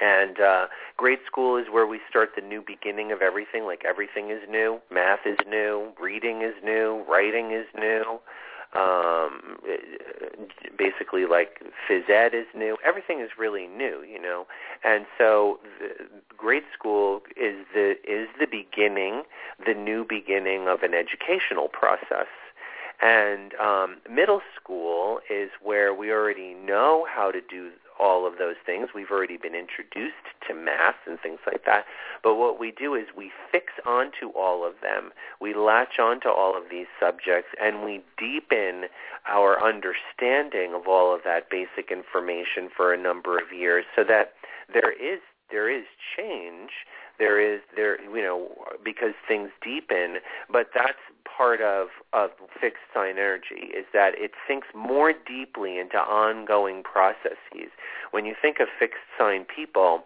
And 0.00 0.40
uh, 0.40 0.66
grade 0.96 1.20
school 1.26 1.56
is 1.56 1.66
where 1.70 1.86
we 1.86 2.00
start 2.10 2.30
the 2.34 2.42
new 2.42 2.62
beginning 2.66 3.12
of 3.12 3.22
everything, 3.22 3.64
like 3.64 3.84
everything 3.88 4.30
is 4.30 4.40
new. 4.50 4.80
Math 4.90 5.20
is 5.24 5.38
new, 5.48 5.92
reading 5.98 6.42
is 6.42 6.54
new, 6.62 7.04
writing 7.08 7.52
is 7.52 7.66
new 7.74 8.18
um, 8.76 9.58
basically 10.76 11.26
like 11.26 11.62
phys 11.88 12.08
ed 12.08 12.34
is 12.34 12.46
new. 12.54 12.76
Everything 12.84 13.20
is 13.20 13.30
really 13.38 13.66
new, 13.66 14.02
you 14.02 14.20
know. 14.20 14.46
And 14.84 15.06
so 15.18 15.58
grade 16.36 16.64
school 16.76 17.22
is 17.36 17.64
the 17.74 17.96
is 18.04 18.28
the 18.38 18.46
beginning, 18.46 19.22
the 19.64 19.74
new 19.74 20.04
beginning 20.04 20.68
of 20.68 20.82
an 20.82 20.94
educational 20.94 21.68
process. 21.68 22.26
And 23.00 23.54
um, 23.56 23.98
middle 24.10 24.40
school 24.58 25.20
is 25.28 25.50
where 25.62 25.92
we 25.92 26.10
already 26.10 26.54
know 26.54 27.06
how 27.08 27.30
to 27.30 27.40
do 27.40 27.70
all 27.98 28.26
of 28.26 28.38
those 28.38 28.56
things. 28.64 28.88
We've 28.94 29.10
already 29.10 29.36
been 29.36 29.54
introduced 29.54 30.14
to 30.48 30.54
math 30.54 30.96
and 31.06 31.18
things 31.20 31.40
like 31.46 31.64
that. 31.64 31.84
But 32.22 32.36
what 32.36 32.58
we 32.58 32.70
do 32.70 32.94
is 32.94 33.06
we 33.16 33.30
fix 33.50 33.72
onto 33.86 34.28
all 34.30 34.66
of 34.66 34.74
them. 34.82 35.12
We 35.40 35.54
latch 35.54 35.98
onto 35.98 36.28
all 36.28 36.56
of 36.56 36.64
these 36.70 36.86
subjects 37.00 37.50
and 37.60 37.84
we 37.84 38.02
deepen 38.18 38.84
our 39.28 39.62
understanding 39.62 40.74
of 40.74 40.86
all 40.86 41.14
of 41.14 41.22
that 41.24 41.50
basic 41.50 41.90
information 41.90 42.68
for 42.74 42.92
a 42.92 43.00
number 43.00 43.38
of 43.38 43.52
years 43.52 43.84
so 43.94 44.04
that 44.04 44.34
there 44.72 44.92
is 44.92 45.20
there 45.50 45.70
is 45.70 45.84
change 46.16 46.70
there 47.18 47.40
is 47.40 47.60
there 47.74 48.00
you 48.02 48.22
know 48.22 48.48
because 48.84 49.14
things 49.26 49.50
deepen 49.62 50.16
but 50.50 50.68
that's 50.74 50.98
part 51.36 51.60
of 51.60 51.88
of 52.12 52.30
fixed 52.60 52.82
sign 52.94 53.12
energy 53.12 53.72
is 53.76 53.84
that 53.92 54.12
it 54.16 54.32
sinks 54.48 54.68
more 54.74 55.12
deeply 55.12 55.78
into 55.78 55.96
ongoing 55.98 56.82
processes. 56.82 57.70
When 58.10 58.24
you 58.24 58.34
think 58.40 58.60
of 58.60 58.68
fixed 58.78 59.04
sign 59.18 59.44
people 59.44 60.04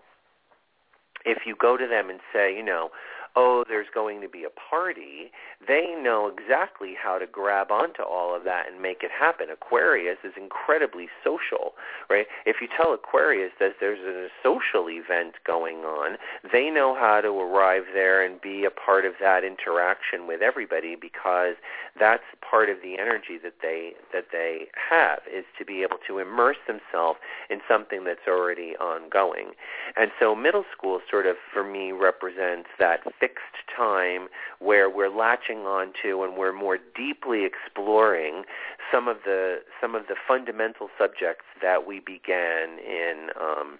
if 1.25 1.46
you 1.46 1.55
go 1.55 1.77
to 1.77 1.87
them 1.87 2.11
and 2.11 2.20
say 2.33 2.55
you 2.55 2.64
know 2.64 2.90
oh, 3.36 3.64
there's 3.68 3.86
going 3.94 4.20
to 4.20 4.28
be 4.28 4.44
a 4.44 4.50
party, 4.50 5.30
they 5.66 5.94
know 6.00 6.30
exactly 6.30 6.94
how 7.00 7.18
to 7.18 7.26
grab 7.26 7.70
onto 7.70 8.02
all 8.02 8.34
of 8.34 8.44
that 8.44 8.66
and 8.70 8.80
make 8.80 9.02
it 9.02 9.10
happen. 9.10 9.48
Aquarius 9.50 10.18
is 10.24 10.32
incredibly 10.36 11.08
social, 11.22 11.74
right? 12.08 12.26
If 12.46 12.56
you 12.60 12.68
tell 12.74 12.92
Aquarius 12.92 13.52
that 13.60 13.74
there's 13.80 14.00
a 14.00 14.28
social 14.42 14.88
event 14.88 15.34
going 15.46 15.78
on, 15.78 16.16
they 16.52 16.70
know 16.70 16.94
how 16.94 17.20
to 17.20 17.28
arrive 17.28 17.84
there 17.92 18.24
and 18.24 18.40
be 18.40 18.64
a 18.64 18.70
part 18.70 19.04
of 19.04 19.14
that 19.20 19.44
interaction 19.44 20.26
with 20.26 20.42
everybody 20.42 20.96
because 21.00 21.54
that's 21.98 22.24
part 22.48 22.68
of 22.68 22.78
the 22.82 22.98
energy 22.98 23.38
that 23.42 23.54
they 23.62 23.92
that 24.12 24.26
they 24.32 24.66
have 24.74 25.20
is 25.32 25.44
to 25.58 25.64
be 25.64 25.82
able 25.82 25.98
to 26.06 26.18
immerse 26.18 26.56
themselves 26.66 27.18
in 27.48 27.60
something 27.68 28.04
that's 28.04 28.26
already 28.26 28.76
ongoing. 28.76 29.52
And 29.96 30.10
so 30.18 30.34
middle 30.34 30.64
school 30.76 31.00
sort 31.10 31.26
of 31.26 31.36
for 31.52 31.64
me 31.64 31.92
represents 31.92 32.68
that 32.78 33.00
fixed 33.20 33.68
time 33.76 34.28
where 34.59 34.88
we're 34.88 35.14
latching 35.14 35.59
on 35.59 35.92
to 36.02 36.24
and 36.24 36.37
we're 36.37 36.52
more 36.52 36.78
deeply 36.96 37.44
exploring 37.44 38.44
some 38.92 39.06
of 39.06 39.18
the 39.24 39.59
some 39.80 39.94
of 39.94 40.06
the 40.09 40.14
fundamental 40.26 40.88
subjects 40.98 41.44
that 41.62 41.87
we 41.87 42.00
began 42.00 42.78
in 42.78 43.28
um, 43.40 43.78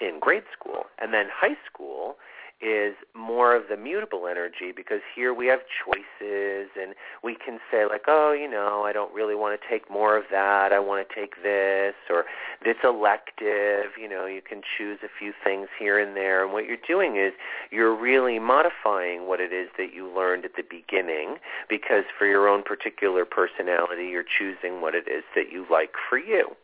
in 0.00 0.18
grade 0.20 0.44
school. 0.58 0.84
And 1.00 1.12
then 1.12 1.26
high 1.32 1.56
school 1.70 2.16
is 2.60 2.94
more 3.14 3.54
of 3.54 3.64
the 3.68 3.76
mutable 3.76 4.26
energy 4.26 4.72
because 4.74 5.00
here 5.14 5.32
we 5.32 5.46
have 5.46 5.60
choices 5.84 6.70
and 6.80 6.94
we 7.22 7.36
can 7.36 7.58
say 7.70 7.86
like, 7.86 8.02
oh, 8.08 8.32
you 8.32 8.50
know, 8.50 8.82
I 8.84 8.92
don't 8.92 9.12
really 9.14 9.34
want 9.34 9.60
to 9.60 9.68
take 9.68 9.90
more 9.90 10.16
of 10.16 10.24
that. 10.30 10.72
I 10.72 10.80
want 10.80 11.06
to 11.06 11.14
take 11.14 11.42
this 11.42 11.94
or 12.10 12.24
this 12.64 12.76
elective. 12.82 13.94
You 14.00 14.08
know, 14.08 14.26
you 14.26 14.42
can 14.42 14.62
choose 14.76 14.98
a 15.04 15.08
few 15.18 15.32
things 15.44 15.68
here 15.78 15.98
and 15.98 16.16
there. 16.16 16.42
And 16.42 16.52
what 16.52 16.66
you're 16.66 16.76
doing 16.86 17.16
is 17.16 17.32
you're 17.70 17.94
really 17.94 18.38
modifying 18.38 19.28
what 19.28 19.40
it 19.40 19.52
is 19.52 19.68
that 19.78 19.94
you 19.94 20.12
learned 20.12 20.44
at 20.44 20.56
the 20.56 20.64
beginning 20.68 21.36
because 21.68 22.04
for 22.18 22.26
your 22.26 22.48
own 22.48 22.64
particular 22.64 23.24
personality, 23.24 24.06
you're 24.06 24.24
choosing 24.24 24.80
what 24.80 24.94
it 24.94 25.06
is 25.06 25.22
that 25.36 25.52
you 25.52 25.64
like 25.70 25.92
for 26.08 26.18
you 26.18 26.56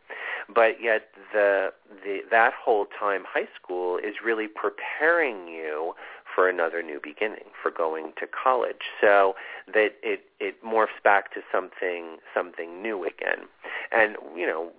but 0.52 0.82
yet 0.82 1.08
the, 1.32 1.72
the 2.04 2.20
that 2.30 2.52
whole 2.54 2.86
time 2.98 3.22
high 3.26 3.48
school 3.60 3.98
is 3.98 4.14
really 4.24 4.48
preparing 4.48 5.48
you 5.48 5.94
for 6.34 6.48
another 6.48 6.82
new 6.82 7.00
beginning, 7.02 7.44
for 7.62 7.70
going 7.70 8.12
to 8.18 8.26
college. 8.26 8.90
So 9.00 9.34
that 9.72 9.94
it 10.02 10.24
it 10.40 10.62
morphs 10.64 11.02
back 11.02 11.32
to 11.34 11.40
something 11.52 12.18
something 12.34 12.82
new 12.82 13.04
again. 13.04 13.46
And 13.92 14.16
you 14.36 14.46
know, 14.46 14.70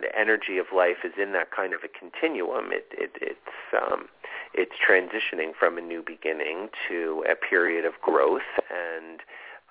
the 0.00 0.16
energy 0.18 0.58
of 0.58 0.66
life 0.74 1.04
is 1.04 1.12
in 1.20 1.32
that 1.32 1.50
kind 1.50 1.74
of 1.74 1.80
a 1.84 1.88
continuum. 1.88 2.72
It 2.72 2.86
it 2.92 3.12
it's 3.20 3.38
um 3.76 4.06
it's 4.54 4.72
transitioning 4.86 5.52
from 5.58 5.78
a 5.78 5.80
new 5.80 6.02
beginning 6.06 6.68
to 6.88 7.24
a 7.30 7.34
period 7.34 7.84
of 7.84 7.94
growth 8.02 8.42
and 8.70 9.20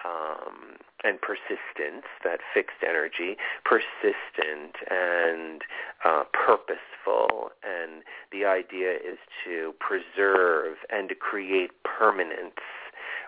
um, 0.06 0.78
and 1.04 1.20
persistence, 1.22 2.06
that 2.24 2.40
fixed 2.54 2.84
energy, 2.88 3.38
persistent 3.66 4.76
and 4.90 5.62
uh, 6.06 6.24
purposeful. 6.34 7.52
And 7.64 8.04
the 8.32 8.46
idea 8.46 8.94
is 8.94 9.18
to 9.46 9.74
preserve 9.80 10.78
and 10.90 11.10
to 11.10 11.16
create 11.16 11.72
permanence, 11.84 12.62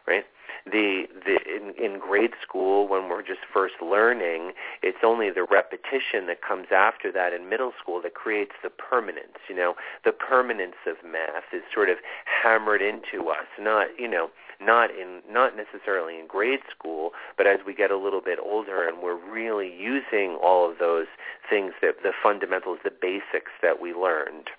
right? 0.08 0.26
the 0.66 1.04
the 1.26 1.38
in, 1.44 1.74
in 1.84 2.00
grade 2.00 2.34
school 2.42 2.88
when 2.88 3.10
we're 3.10 3.22
just 3.22 3.42
first 3.54 3.76
learning 3.82 4.54
it's 4.82 5.00
only 5.04 5.30
the 5.30 5.44
repetition 5.44 6.28
that 6.28 6.42
comes 6.42 6.68
after 6.72 7.12
that 7.12 7.34
in 7.34 7.50
middle 7.50 7.74
school 7.82 8.02
that 8.02 8.14
creates 8.14 8.54
the 8.64 8.70
permanence 8.70 9.44
you 9.50 9.56
know 9.56 9.76
the 10.06 10.12
permanence 10.12 10.80
of 10.88 10.96
math 11.04 11.52
is 11.52 11.64
sort 11.74 11.90
of 11.90 11.98
hammered 12.24 12.82
into 12.82 13.30
us 13.30 13.48
not 13.60 13.88
you 14.00 14.08
know 14.08 14.30
not 14.66 14.90
in 14.92 15.22
not 15.30 15.54
necessarily 15.56 16.20
in 16.20 16.28
grade 16.28 16.62
school 16.76 17.12
but 17.38 17.48
as 17.48 17.60
we 17.66 17.74
get 17.74 17.92
a 17.92 17.98
little 17.98 18.22
bit 18.22 18.40
older 18.44 18.88
and 18.88 19.02
we're 19.02 19.20
really 19.32 19.72
using 19.74 20.38
all 20.42 20.70
of 20.70 20.78
those 20.80 21.08
things 21.50 21.74
that 21.82 21.96
the 22.04 22.12
fundamentals 22.22 22.80
the 22.84 22.92
basics 22.92 23.52
that 23.62 23.82
we 23.82 23.94
learned 23.94 24.50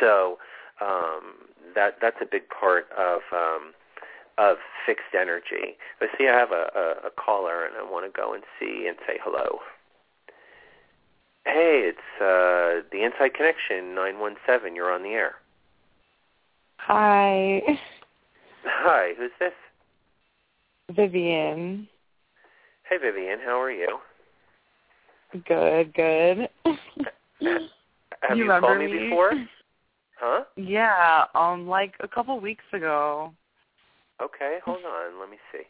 so 0.00 0.38
um 0.80 1.48
that 1.74 1.96
that's 2.00 2.18
a 2.20 2.26
big 2.26 2.42
part 2.48 2.86
of 2.96 3.20
um 3.32 3.72
of 4.38 4.58
fixed 4.86 5.14
energy. 5.18 5.76
But 5.98 6.08
see, 6.16 6.28
I 6.28 6.38
have 6.38 6.52
a, 6.52 6.70
a, 6.74 7.08
a 7.08 7.10
caller, 7.10 7.66
and 7.66 7.74
I 7.76 7.82
want 7.82 8.06
to 8.06 8.16
go 8.16 8.32
and 8.32 8.44
see 8.58 8.86
and 8.88 8.96
say 9.06 9.18
hello. 9.22 9.58
Hey, 11.44 11.90
it's 11.90 12.22
uh, 12.22 12.86
the 12.92 13.04
Inside 13.04 13.34
Connection 13.34 13.94
917. 13.94 14.76
You're 14.76 14.92
on 14.92 15.02
the 15.02 15.10
air. 15.10 15.34
Hi. 16.78 17.62
Hi, 18.64 19.12
who's 19.16 19.30
this? 19.38 19.52
Vivian. 20.90 21.88
Hey, 22.88 22.96
Vivian, 22.98 23.38
how 23.44 23.60
are 23.60 23.70
you? 23.70 23.98
Good, 25.46 25.94
good. 25.94 26.48
Have 28.22 28.36
you, 28.36 28.44
you, 28.44 28.60
called 28.60 28.78
me, 28.78 28.86
me 28.86 29.08
before? 29.10 29.32
Huh? 30.18 30.44
Yeah, 30.56 31.24
um, 31.34 31.68
like 31.68 31.94
a 32.00 32.08
couple 32.08 32.40
weeks 32.40 32.64
ago. 32.72 33.32
Okay, 34.20 34.58
hold 34.64 34.84
on. 34.84 35.20
Let 35.20 35.30
me 35.30 35.36
see. 35.52 35.62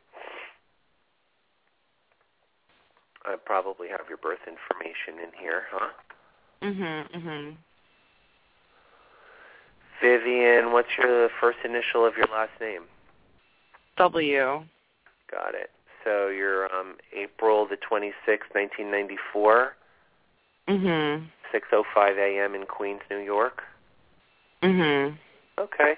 I 3.27 3.37
probably 3.45 3.89
have 3.89 4.09
your 4.09 4.17
birth 4.17 4.39
information 4.47 5.23
in 5.23 5.39
here, 5.39 5.63
huh? 5.71 5.91
Mhm, 6.63 7.11
mhm. 7.13 7.57
Vivian, 10.01 10.73
what's 10.73 10.89
your 10.97 11.29
first 11.41 11.59
initial 11.65 12.07
of 12.07 12.17
your 12.17 12.27
last 12.27 12.53
name? 12.61 12.83
W. 13.97 14.65
Got 15.31 15.55
it. 15.55 15.71
So 16.05 16.29
you're 16.29 16.73
um 16.75 16.95
April 17.15 17.67
the 17.67 17.77
26th, 17.77 18.55
1994, 18.55 19.75
Mhm. 20.69 21.27
6:05 21.53 22.19
a.m. 22.19 22.55
in 22.55 22.65
Queens, 22.67 23.01
New 23.11 23.19
York. 23.19 23.65
Mm 24.63 24.71
Mhm. 24.73 25.19
Okay. 25.59 25.97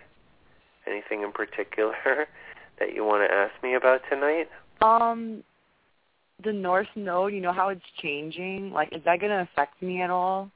Anything 0.87 1.23
in 1.23 1.33
particular 1.33 1.95
that 2.79 2.95
you 2.95 3.05
want 3.05 3.29
to 3.29 3.35
ask 3.35 3.53
me 3.63 3.75
about 3.75 4.03
tonight? 4.09 4.49
Um 4.81 5.45
the 6.43 6.53
North 6.53 6.89
Node, 6.97 7.35
you 7.35 7.41
know 7.41 7.53
how 7.53 7.69
it's 7.69 7.85
changing? 7.99 8.73
Like 8.73 8.93
is 8.93 9.03
that 9.05 9.21
going 9.21 9.31
to 9.31 9.43
affect 9.43 9.83
me 9.83 10.01
at 10.01 10.09
all? 10.09 10.51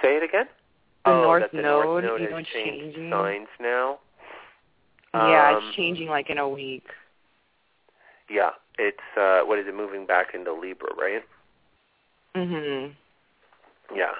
Say 0.00 0.16
it 0.16 0.22
again. 0.22 0.48
The 1.04 1.10
oh, 1.12 1.22
North 1.22 1.42
that 1.42 1.52
the 1.52 1.62
Node, 1.62 1.84
North 1.84 2.04
Node 2.04 2.20
you 2.20 2.30
know, 2.30 2.36
it's 2.38 2.48
changing. 2.52 3.10
signs 3.10 3.48
now. 3.60 3.98
yeah, 5.14 5.56
Um, 5.56 5.64
it's 5.66 5.76
changing 5.76 6.08
like 6.08 6.28
in 6.30 6.38
a 6.38 6.48
week. 6.48 6.84
Yeah, 8.28 8.50
it's 8.78 8.98
uh, 9.16 9.40
what 9.42 9.58
is 9.58 9.66
it 9.66 9.74
moving 9.74 10.04
back 10.06 10.34
into 10.34 10.52
Libra, 10.52 10.94
right? 10.96 11.22
Mhm. 12.36 12.92
Yeah. 13.94 14.12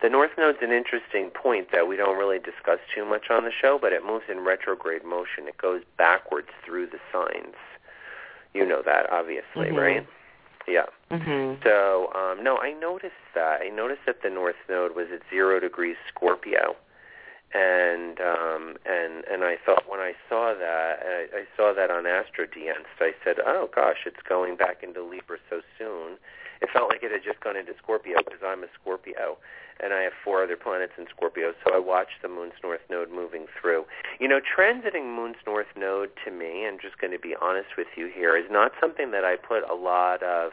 The 0.00 0.08
North 0.08 0.30
Node's 0.36 0.58
an 0.62 0.72
interesting 0.72 1.30
point 1.30 1.70
that 1.70 1.86
we 1.86 1.96
don't 1.96 2.16
really 2.18 2.38
discuss 2.38 2.80
too 2.94 3.04
much 3.04 3.30
on 3.30 3.44
the 3.44 3.52
show, 3.52 3.78
but 3.80 3.92
it 3.92 4.04
moves 4.04 4.24
in 4.28 4.40
retrograde 4.40 5.04
motion. 5.04 5.46
It 5.46 5.58
goes 5.58 5.82
backwards 5.96 6.48
through 6.64 6.86
the 6.88 6.98
signs. 7.12 7.54
You 8.52 8.66
know 8.66 8.82
that, 8.84 9.08
obviously, 9.12 9.68
Mhm. 9.68 9.76
right? 9.78 10.06
Yeah. 10.66 10.86
Mhm. 11.10 11.62
So, 11.62 12.12
um, 12.14 12.42
no, 12.42 12.58
I 12.58 12.72
noticed 12.72 13.14
that. 13.34 13.60
I 13.62 13.68
noticed 13.68 14.02
that 14.06 14.22
the 14.22 14.30
North 14.30 14.56
Node 14.68 14.94
was 14.94 15.10
at 15.12 15.22
zero 15.28 15.60
degrees 15.60 15.96
Scorpio, 16.08 16.76
and 17.52 18.20
um, 18.20 18.76
and 18.86 19.24
and 19.26 19.44
I 19.44 19.56
thought 19.64 19.88
when 19.88 20.00
I 20.00 20.14
saw 20.28 20.54
that, 20.54 21.02
I, 21.04 21.38
I 21.38 21.44
saw 21.56 21.72
that 21.74 21.90
on 21.90 22.04
Astrodienst. 22.04 22.96
I 23.00 23.12
said, 23.24 23.36
oh 23.44 23.68
gosh, 23.74 24.06
it's 24.06 24.22
going 24.28 24.56
back 24.56 24.82
into 24.82 25.02
Libra 25.02 25.38
so 25.50 25.60
soon. 25.78 26.16
It 26.62 26.70
felt 26.72 26.88
like 26.88 27.02
it 27.02 27.10
had 27.10 27.24
just 27.24 27.40
gone 27.40 27.56
into 27.56 27.74
Scorpio 27.82 28.18
because 28.18 28.40
I'm 28.46 28.62
a 28.62 28.70
Scorpio, 28.80 29.36
and 29.82 29.92
I 29.92 30.02
have 30.02 30.12
four 30.24 30.42
other 30.44 30.56
planets 30.56 30.92
in 30.96 31.06
Scorpio. 31.10 31.52
So 31.64 31.74
I 31.74 31.78
watched 31.78 32.22
the 32.22 32.28
Moon's 32.28 32.54
North 32.62 32.86
Node 32.88 33.10
moving 33.10 33.46
through. 33.60 33.84
You 34.20 34.28
know, 34.28 34.38
transiting 34.38 35.14
Moon's 35.14 35.42
North 35.44 35.74
Node 35.76 36.10
to 36.24 36.30
me, 36.30 36.66
I'm 36.66 36.78
just 36.78 36.98
going 36.98 37.12
to 37.12 37.18
be 37.18 37.34
honest 37.42 37.74
with 37.76 37.88
you 37.96 38.06
here, 38.06 38.36
is 38.36 38.48
not 38.48 38.70
something 38.80 39.10
that 39.10 39.24
I 39.24 39.36
put 39.36 39.68
a 39.68 39.74
lot 39.74 40.22
of 40.22 40.52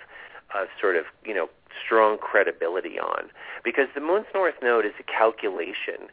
of 0.56 0.68
sort 0.82 0.96
of 0.96 1.06
you 1.24 1.34
know 1.34 1.48
strong 1.86 2.18
credibility 2.18 2.98
on 2.98 3.30
because 3.64 3.86
the 3.94 4.02
Moon's 4.02 4.26
North 4.34 4.56
Node 4.62 4.86
is 4.86 4.94
a 5.00 5.04
calculation. 5.04 6.10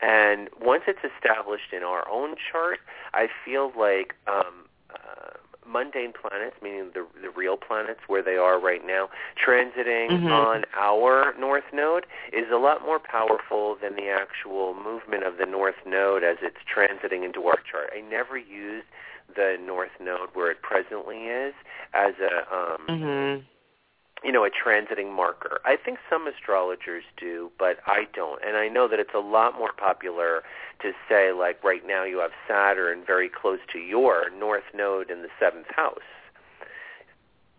And 0.00 0.48
once 0.60 0.84
it's 0.86 1.02
established 1.02 1.72
in 1.72 1.82
our 1.82 2.08
own 2.08 2.36
chart, 2.50 2.78
I 3.14 3.26
feel 3.44 3.72
like 3.76 4.14
um, 4.28 4.66
uh, 4.90 5.38
mundane 5.68 6.12
planets, 6.12 6.56
meaning 6.62 6.90
the 6.94 7.06
the 7.20 7.30
real 7.30 7.56
planets 7.56 8.00
where 8.06 8.22
they 8.22 8.36
are 8.36 8.58
right 8.58 8.84
now, 8.84 9.08
transiting 9.36 10.08
Mhm. 10.10 10.32
on 10.32 10.64
our 10.74 11.34
north 11.38 11.72
node 11.72 12.06
is 12.32 12.50
a 12.50 12.56
lot 12.56 12.82
more 12.84 12.98
powerful 12.98 13.74
than 13.76 13.94
the 13.94 14.08
actual 14.08 14.74
movement 14.74 15.24
of 15.24 15.36
the 15.36 15.46
north 15.46 15.84
node 15.84 16.24
as 16.24 16.38
it's 16.42 16.62
transiting 16.64 17.22
into 17.24 17.46
our 17.46 17.58
chart. 17.70 17.90
I 17.94 18.00
never 18.00 18.36
use 18.36 18.84
the 19.34 19.58
north 19.60 19.92
node 20.00 20.30
where 20.34 20.50
it 20.50 20.62
presently 20.62 21.26
is 21.28 21.54
as 21.92 22.14
a 22.18 22.54
um, 22.54 22.86
Mhm. 22.88 23.44
You 24.24 24.32
know, 24.32 24.44
a 24.44 24.50
transiting 24.50 25.14
marker. 25.14 25.60
I 25.64 25.76
think 25.76 25.98
some 26.10 26.26
astrologers 26.26 27.04
do, 27.16 27.50
but 27.58 27.78
I 27.86 28.06
don't. 28.12 28.42
And 28.44 28.56
I 28.56 28.68
know 28.68 28.88
that 28.88 28.98
it's 28.98 29.14
a 29.14 29.20
lot 29.20 29.56
more 29.56 29.72
popular 29.76 30.42
to 30.80 30.92
say, 31.08 31.32
like, 31.32 31.62
right 31.62 31.86
now 31.86 32.04
you 32.04 32.18
have 32.18 32.32
Saturn 32.46 33.04
very 33.06 33.28
close 33.28 33.60
to 33.72 33.78
your 33.78 34.30
north 34.30 34.64
node 34.74 35.10
in 35.10 35.22
the 35.22 35.28
seventh 35.38 35.70
house. 35.74 35.98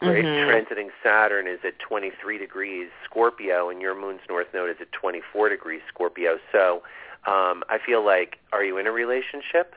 Right? 0.01 0.23
Mhm. 0.23 0.47
Transiting 0.47 0.91
Saturn 1.03 1.45
is 1.45 1.59
at 1.65 1.77
23 1.79 2.37
degrees 2.37 2.89
Scorpio, 3.03 3.69
and 3.69 3.81
your 3.81 3.95
moon's 3.95 4.21
north 4.29 4.47
node 4.53 4.69
is 4.69 4.77
at 4.79 4.91
24 4.93 5.49
degrees 5.49 5.81
Scorpio. 5.89 6.39
So 6.53 6.83
um, 7.25 7.63
I 7.69 7.79
feel 7.85 8.05
like, 8.05 8.37
are 8.53 8.63
you 8.63 8.77
in 8.77 8.87
a 8.87 8.91
relationship? 8.91 9.75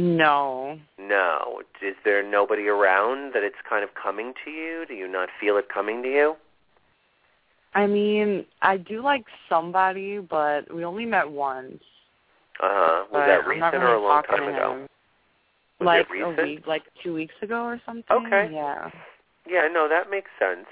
No. 0.00 0.78
No. 0.98 1.60
Is 1.82 1.94
there 2.04 2.22
nobody 2.28 2.68
around 2.68 3.34
that 3.34 3.42
it's 3.42 3.60
kind 3.68 3.84
of 3.84 3.90
coming 3.94 4.32
to 4.44 4.50
you? 4.50 4.84
Do 4.88 4.94
you 4.94 5.06
not 5.06 5.28
feel 5.38 5.58
it 5.58 5.68
coming 5.72 6.02
to 6.02 6.08
you? 6.08 6.36
I 7.74 7.86
mean, 7.86 8.46
I 8.62 8.78
do 8.78 9.02
like 9.02 9.24
somebody, 9.48 10.18
but 10.18 10.72
we 10.74 10.84
only 10.84 11.04
met 11.04 11.30
once. 11.30 11.82
Uh 12.62 12.68
huh. 12.68 13.04
Was 13.12 13.24
that 13.26 13.46
recent 13.46 13.74
really 13.74 13.84
or 13.84 13.94
a 13.94 14.02
long 14.02 14.22
time 14.22 14.48
ago? 14.48 14.86
Was 15.78 15.86
like 15.86 16.06
a 16.10 16.42
week, 16.42 16.66
like 16.66 16.82
two 17.02 17.14
weeks 17.14 17.34
ago 17.42 17.62
or 17.62 17.80
something. 17.84 18.04
Okay. 18.26 18.50
Yeah. 18.52 18.90
Yeah, 19.46 19.68
no, 19.72 19.88
that 19.88 20.10
makes 20.10 20.30
sense. 20.38 20.66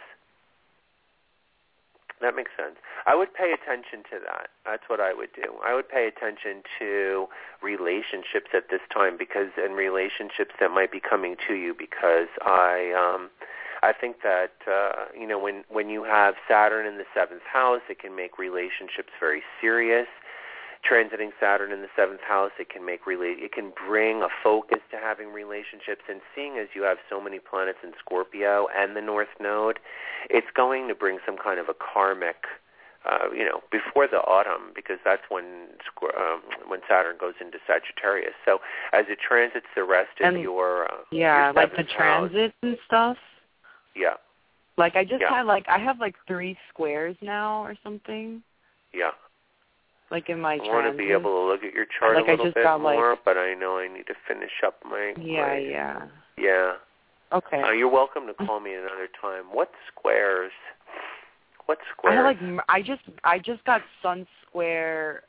That 2.20 2.34
makes 2.34 2.50
sense. 2.56 2.76
I 3.06 3.14
would 3.14 3.32
pay 3.32 3.52
attention 3.52 4.02
to 4.10 4.18
that. 4.26 4.48
That's 4.66 4.82
what 4.88 5.00
I 5.00 5.14
would 5.14 5.30
do. 5.34 5.54
I 5.64 5.74
would 5.74 5.88
pay 5.88 6.06
attention 6.08 6.62
to 6.78 7.28
relationships 7.62 8.50
at 8.54 8.70
this 8.70 8.80
time 8.92 9.16
because 9.16 9.48
and 9.56 9.74
relationships 9.76 10.54
that 10.60 10.70
might 10.70 10.90
be 10.90 11.00
coming 11.00 11.36
to 11.46 11.54
you 11.54 11.74
because 11.78 12.28
I 12.42 12.92
um 12.92 13.30
I 13.82 13.92
think 13.92 14.22
that 14.22 14.52
uh 14.66 15.06
you 15.18 15.26
know 15.26 15.38
when 15.38 15.64
when 15.68 15.88
you 15.88 16.02
have 16.04 16.34
Saturn 16.48 16.86
in 16.86 16.98
the 16.98 17.06
7th 17.16 17.46
house, 17.46 17.82
it 17.88 18.00
can 18.00 18.16
make 18.16 18.38
relationships 18.38 19.12
very 19.20 19.42
serious. 19.60 20.08
Transiting 20.84 21.30
Saturn 21.40 21.72
in 21.72 21.82
the 21.82 21.88
7th 21.98 22.20
house, 22.26 22.52
it 22.58 22.68
can 22.70 22.84
make 22.86 23.04
rela- 23.04 23.36
it 23.38 23.52
can 23.52 23.72
bring 23.86 24.22
a 24.22 24.28
focus 24.42 24.78
to 24.90 24.96
having 24.96 25.32
relationships 25.32 26.02
and 26.08 26.20
seeing 26.34 26.56
as 26.56 26.68
you 26.74 26.82
have 26.82 26.98
so 27.10 27.20
many 27.20 27.38
planets 27.38 27.78
in 27.82 27.92
Scorpio 27.98 28.68
and 28.76 28.96
the 28.96 29.02
North 29.02 29.28
Node, 29.40 29.80
it's 30.30 30.46
going 30.54 30.88
to 30.88 30.94
bring 30.94 31.18
some 31.26 31.36
kind 31.36 31.58
of 31.58 31.68
a 31.68 31.74
karmic 31.74 32.44
uh, 33.08 33.30
you 33.32 33.44
know, 33.44 33.60
before 33.70 34.06
the 34.08 34.18
autumn, 34.18 34.72
because 34.74 34.98
that's 35.04 35.22
when 35.28 35.44
um, 36.18 36.42
when 36.66 36.80
Saturn 36.88 37.16
goes 37.18 37.34
into 37.40 37.58
Sagittarius. 37.66 38.34
So 38.44 38.58
as 38.92 39.06
it 39.08 39.18
transits 39.20 39.66
the 39.74 39.84
rest 39.84 40.10
of 40.20 40.26
And- 40.34 40.42
your 40.42 40.84
uh, 40.92 40.96
Yeah, 41.10 41.46
your 41.46 41.52
like 41.54 41.70
the 41.70 41.76
seventh 41.76 41.90
house, 41.90 42.30
transits 42.30 42.54
and 42.62 42.78
stuff. 42.86 43.16
yeah, 43.94 44.14
Like 44.76 44.96
I 44.96 45.04
just 45.04 45.20
Yeah. 45.22 45.30
had 45.30 45.46
like 45.46 45.68
I 45.68 45.78
have 45.78 45.98
like 46.00 46.16
three 46.26 46.58
squares 46.68 47.16
now 47.20 47.62
or 47.64 47.76
something. 47.82 48.42
yeah. 48.92 49.10
Like 50.10 50.28
in 50.30 50.40
my 50.40 50.54
I 50.54 50.58
want 50.68 50.90
to 50.90 50.96
be 50.96 51.12
able 51.12 51.30
to 51.42 51.46
look 51.50 51.62
at 51.62 51.74
your 51.74 51.84
chart 51.98 52.16
Like, 52.16 52.26
a 52.28 52.28
I 52.28 52.34
little 52.36 52.52
bit 52.52 52.64
got, 52.64 52.80
like- 52.80 52.96
more, 52.96 53.16
but 53.24 53.36
I 53.36 53.54
know 53.54 53.78
I 53.78 53.88
need 53.88 54.06
to 54.06 54.14
finish 54.26 54.52
up 54.66 54.76
my 54.84 55.12
Yeah, 55.20 55.46
my- 55.46 55.58
yeah. 55.58 56.02
yeah. 56.38 56.72
Okay. 57.30 57.60
Uh, 57.60 57.72
you're 57.72 57.90
welcome 57.90 58.26
to 58.26 58.32
call 58.46 58.58
me 58.60 58.72
another 58.72 59.08
time. 59.20 59.44
What 59.52 59.70
squares? 59.92 60.52
What 61.66 61.78
I 61.78 61.92
squares? 61.92 62.16
had 62.16 62.24
like 62.56 62.64
I 62.70 62.80
just 62.80 63.02
I 63.24 63.38
just 63.38 63.62
got 63.64 63.82
Sun 64.02 64.26
Square 64.46 65.24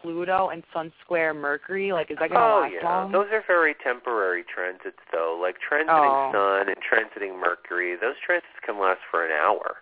Pluto 0.00 0.48
and 0.48 0.62
Sun 0.72 0.90
Square 1.04 1.34
Mercury. 1.34 1.92
Like 1.92 2.10
is 2.10 2.16
that 2.20 2.30
gonna 2.30 2.40
oh 2.42 2.60
last 2.62 2.72
yeah, 2.80 2.88
long? 2.88 3.12
those 3.12 3.26
are 3.32 3.44
very 3.46 3.74
temporary 3.84 4.44
transits 4.48 4.96
though. 5.12 5.38
Like 5.40 5.56
transiting 5.60 6.32
Oh. 6.32 6.32
Sun 6.32 6.68
and 6.72 6.78
transiting 6.80 7.38
Mercury, 7.38 7.96
those 8.00 8.16
transits 8.24 8.56
can 8.64 8.80
last 8.80 9.00
for 9.10 9.26
an 9.26 9.32
hour. 9.32 9.76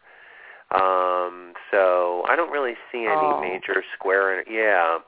Um, 0.75 1.55
so 1.71 2.25
I 2.29 2.37
don't 2.37 2.51
really 2.51 2.75
see 2.91 3.05
any 3.07 3.15
Oh. 3.17 3.41
major 3.41 3.85
square. 3.95 4.41
In, 4.41 4.53
yeah, 4.53 4.99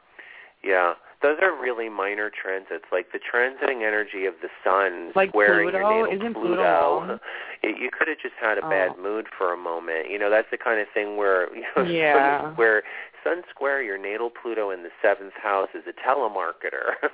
yeah. 0.63 0.95
Those 1.23 1.39
are 1.41 1.53
really 1.59 1.89
minor 1.89 2.29
transits, 2.31 2.85
like 2.93 3.13
the 3.13 3.19
transiting 3.19 3.81
energy 3.83 4.27
of 4.27 4.35
the 4.43 4.51
sun 4.63 5.11
Like 5.15 5.31
squaring 5.31 5.71
your 5.71 5.81
Pluto? 5.81 6.03
natal 6.05 6.13
Isn't 6.21 6.35
Pluto 6.35 6.49
Pluto. 6.57 7.21
It, 7.63 7.79
you 7.79 7.89
could 7.91 8.09
have 8.09 8.19
just 8.19 8.35
had 8.39 8.59
a 8.59 8.67
Oh. 8.67 8.69
bad 8.69 8.99
mood 8.99 9.27
for 9.39 9.51
a 9.53 9.57
moment. 9.57 10.11
You 10.11 10.19
know, 10.19 10.29
that's 10.29 10.51
the 10.51 10.59
kind 10.59 10.81
of 10.81 10.87
thing 10.93 11.17
where 11.17 11.49
you 11.57 11.65
know, 11.77 11.83
Yeah. 11.85 12.43
sun 12.43 12.53
square, 12.53 12.83
sun 13.25 13.43
square 13.49 13.81
your 13.83 13.97
natal 13.97 14.29
Pluto 14.29 14.69
in 14.71 14.83
the 14.83 14.91
seventh 15.01 15.33
house 15.43 15.71
is 15.75 15.85
a 15.89 15.95
telemarketer. 15.95 16.93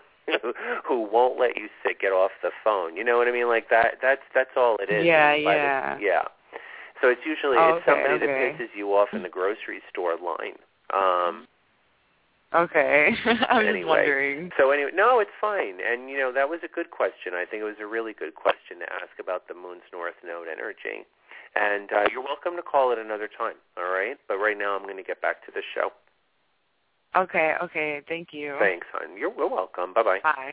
who- 0.85 1.09
won't 1.11 1.39
let 1.39 1.57
you 1.57 1.69
sit 1.85 1.99
get 2.01 2.11
off 2.13 2.31
the 2.43 2.51
phone. 2.65 2.97
You 2.97 3.05
know 3.05 3.17
what 3.19 3.27
I 3.29 3.33
mean? 3.33 3.47
Like 3.49 3.69
that 3.71 3.99
that's 4.03 4.23
that's 4.35 4.51
all 4.57 4.77
it 4.81 4.91
is. 4.93 5.05
Yeah, 5.05 5.37
by 5.45 5.55
the- 5.55 6.05
yeah. 6.05 6.23
So 7.01 7.09
it's 7.09 7.23
usually 7.25 7.57
Oh, 7.59 7.77
it's 7.77 7.89
okay, 7.89 7.93
somebody 7.93 8.15
okay. 8.25 8.27
that 8.27 8.61
pisses 8.61 8.71
you 8.77 8.95
off 8.95 9.09
in 9.13 9.23
the 9.23 9.29
grocery 9.29 9.81
store 9.91 10.17
line. 10.17 10.59
Um 10.93 11.47
Okay. 12.53 13.15
I 13.49 13.59
was 13.59 13.67
Anyway. 13.67 13.79
just 13.79 13.87
wondering. 13.89 14.51
so 14.59 14.71
anyway, 14.73 14.91
no, 14.95 15.21
it's 15.21 15.31
fine. 15.41 15.79
And 15.81 16.11
you 16.11 16.19
know, 16.19 16.33
that 16.33 16.49
was 16.49 16.59
a 16.65 16.69
good 16.69 16.91
question. 16.91 17.33
I 17.35 17.45
think 17.47 17.61
it 17.63 17.65
was 17.65 17.79
a 17.81 17.87
really 17.87 18.13
good 18.13 18.35
question 18.35 18.81
to 18.81 18.93
ask 18.93 19.15
about 19.21 19.47
the 19.47 19.55
moon's 19.55 19.87
north 19.93 20.19
node 20.27 20.49
energy. 20.51 21.07
And 21.55 21.91
uh, 21.93 22.07
you're 22.13 22.23
welcome 22.23 22.55
to 22.57 22.63
call 22.63 22.93
it 22.93 22.99
another 22.99 23.29
time, 23.29 23.55
all 23.77 23.91
right? 23.91 24.17
But 24.29 24.39
right 24.39 24.57
now 24.59 24.77
I'm 24.77 24.83
going 24.83 24.97
to 24.99 25.03
get 25.03 25.21
back 25.23 25.45
to 25.47 25.53
the 25.53 25.63
show. 25.75 25.91
Okay, 27.17 27.55
okay, 27.63 28.03
thank 28.09 28.29
you. 28.33 28.55
Thanks, 28.61 28.87
hon. 28.93 29.17
You're 29.17 29.35
you're 29.37 29.49
welcome. 29.51 29.93
Bye-bye. 29.93 30.21
Bye. 30.23 30.53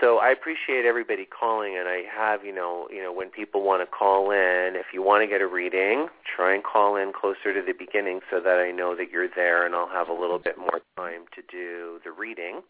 So 0.00 0.18
I 0.18 0.30
appreciate 0.30 0.84
everybody 0.84 1.24
calling, 1.24 1.76
and 1.78 1.88
I 1.88 2.02
have, 2.14 2.44
you 2.44 2.54
know, 2.54 2.86
you 2.90 3.02
know, 3.02 3.12
when 3.12 3.30
people 3.30 3.62
want 3.62 3.80
to 3.80 3.86
call 3.86 4.30
in, 4.30 4.76
if 4.76 4.86
you 4.92 5.02
want 5.02 5.22
to 5.22 5.26
get 5.26 5.40
a 5.40 5.46
reading, 5.46 6.08
try 6.36 6.54
and 6.54 6.62
call 6.62 6.96
in 6.96 7.12
closer 7.18 7.54
to 7.54 7.62
the 7.64 7.72
beginning 7.72 8.20
so 8.30 8.38
that 8.40 8.58
I 8.58 8.70
know 8.72 8.94
that 8.94 9.10
you're 9.10 9.28
there, 9.34 9.64
and 9.64 9.74
I'll 9.74 9.88
have 9.88 10.08
a 10.08 10.12
little 10.12 10.38
bit 10.38 10.58
more 10.58 10.80
time 10.98 11.24
to 11.34 11.42
do 11.50 11.98
the 12.04 12.12
reading. 12.12 12.60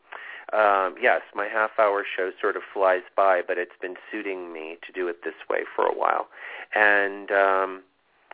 Um, 0.52 0.94
yes, 1.02 1.22
my 1.34 1.48
half-hour 1.48 2.04
show 2.16 2.30
sort 2.40 2.54
of 2.54 2.62
flies 2.72 3.02
by, 3.16 3.42
but 3.46 3.58
it's 3.58 3.74
been 3.82 3.96
suiting 4.12 4.52
me 4.52 4.78
to 4.86 4.92
do 4.92 5.08
it 5.08 5.24
this 5.24 5.34
way 5.50 5.62
for 5.74 5.84
a 5.84 5.92
while, 5.92 6.28
and 6.74 7.32
um, 7.32 7.82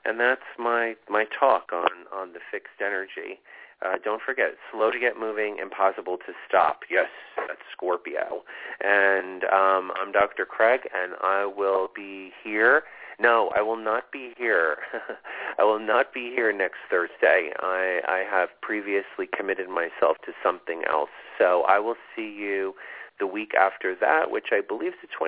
and 0.05 0.21
that's 0.21 0.43
my 0.59 0.95
my 1.09 1.25
talk 1.25 1.71
on 1.73 1.89
on 2.13 2.35
the 2.35 2.41
fixed 2.51 2.83
energy. 2.85 3.41
Uh, 3.85 3.97
don't 4.03 4.23
forget, 4.23 4.55
slow 4.71 4.91
to 4.91 4.99
get 4.99 5.19
moving, 5.19 5.59
impossible 5.61 6.17
to 6.19 6.33
stop. 6.47 6.81
Yes, 6.91 7.09
that's 7.37 7.61
Scorpio. 7.73 8.45
And 8.81 9.45
um, 9.45 9.91
I'm 10.01 10.13
Dr. 10.13 10.45
Craig, 10.45 10.83
and 10.95 11.15
I 11.23 11.47
will 11.47 11.89
be 11.95 12.31
here. 12.45 12.85
No, 13.19 13.51
I 13.57 13.63
will 13.63 13.77
not 13.77 14.11
be 14.13 14.33
here. 14.37 14.79
I 15.59 15.65
will 15.65 15.81
not 15.81 16.15
be 16.15 16.33
here 16.35 16.53
next 16.53 16.79
Thursday. 16.91 17.51
I, 17.59 18.01
I 18.07 18.25
have 18.31 18.49
previously 18.63 19.29
committed 19.37 19.69
myself 19.69 20.17
to 20.27 20.33
something 20.43 20.83
else. 20.89 21.11
So 21.39 21.63
I 21.69 21.79
will 21.79 21.97
see 22.15 22.31
you 22.31 22.75
the 23.19 23.27
week 23.27 23.53
after 23.59 23.95
that, 24.01 24.31
which 24.31 24.49
I 24.53 24.61
believe 24.61 24.93
is 24.93 24.99
the 25.03 25.27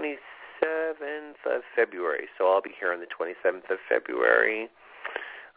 27th 0.64 1.56
of 1.56 1.62
February. 1.76 2.26
So 2.38 2.50
I'll 2.50 2.62
be 2.62 2.74
here 2.78 2.92
on 2.92 3.00
the 3.00 3.06
27th 3.06 3.70
of 3.70 3.78
February. 3.88 4.68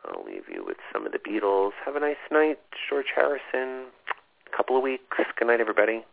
I'll 0.05 0.23
leave 0.25 0.43
you 0.51 0.63
with 0.65 0.77
some 0.93 1.05
of 1.05 1.11
the 1.11 1.19
Beatles. 1.19 1.71
Have 1.85 1.95
a 1.95 1.99
nice 1.99 2.15
night, 2.31 2.59
George 2.89 3.07
Harrison. 3.15 3.87
Couple 4.55 4.77
of 4.77 4.83
weeks. 4.83 5.03
Good 5.37 5.47
night, 5.47 5.59
everybody. 5.59 6.05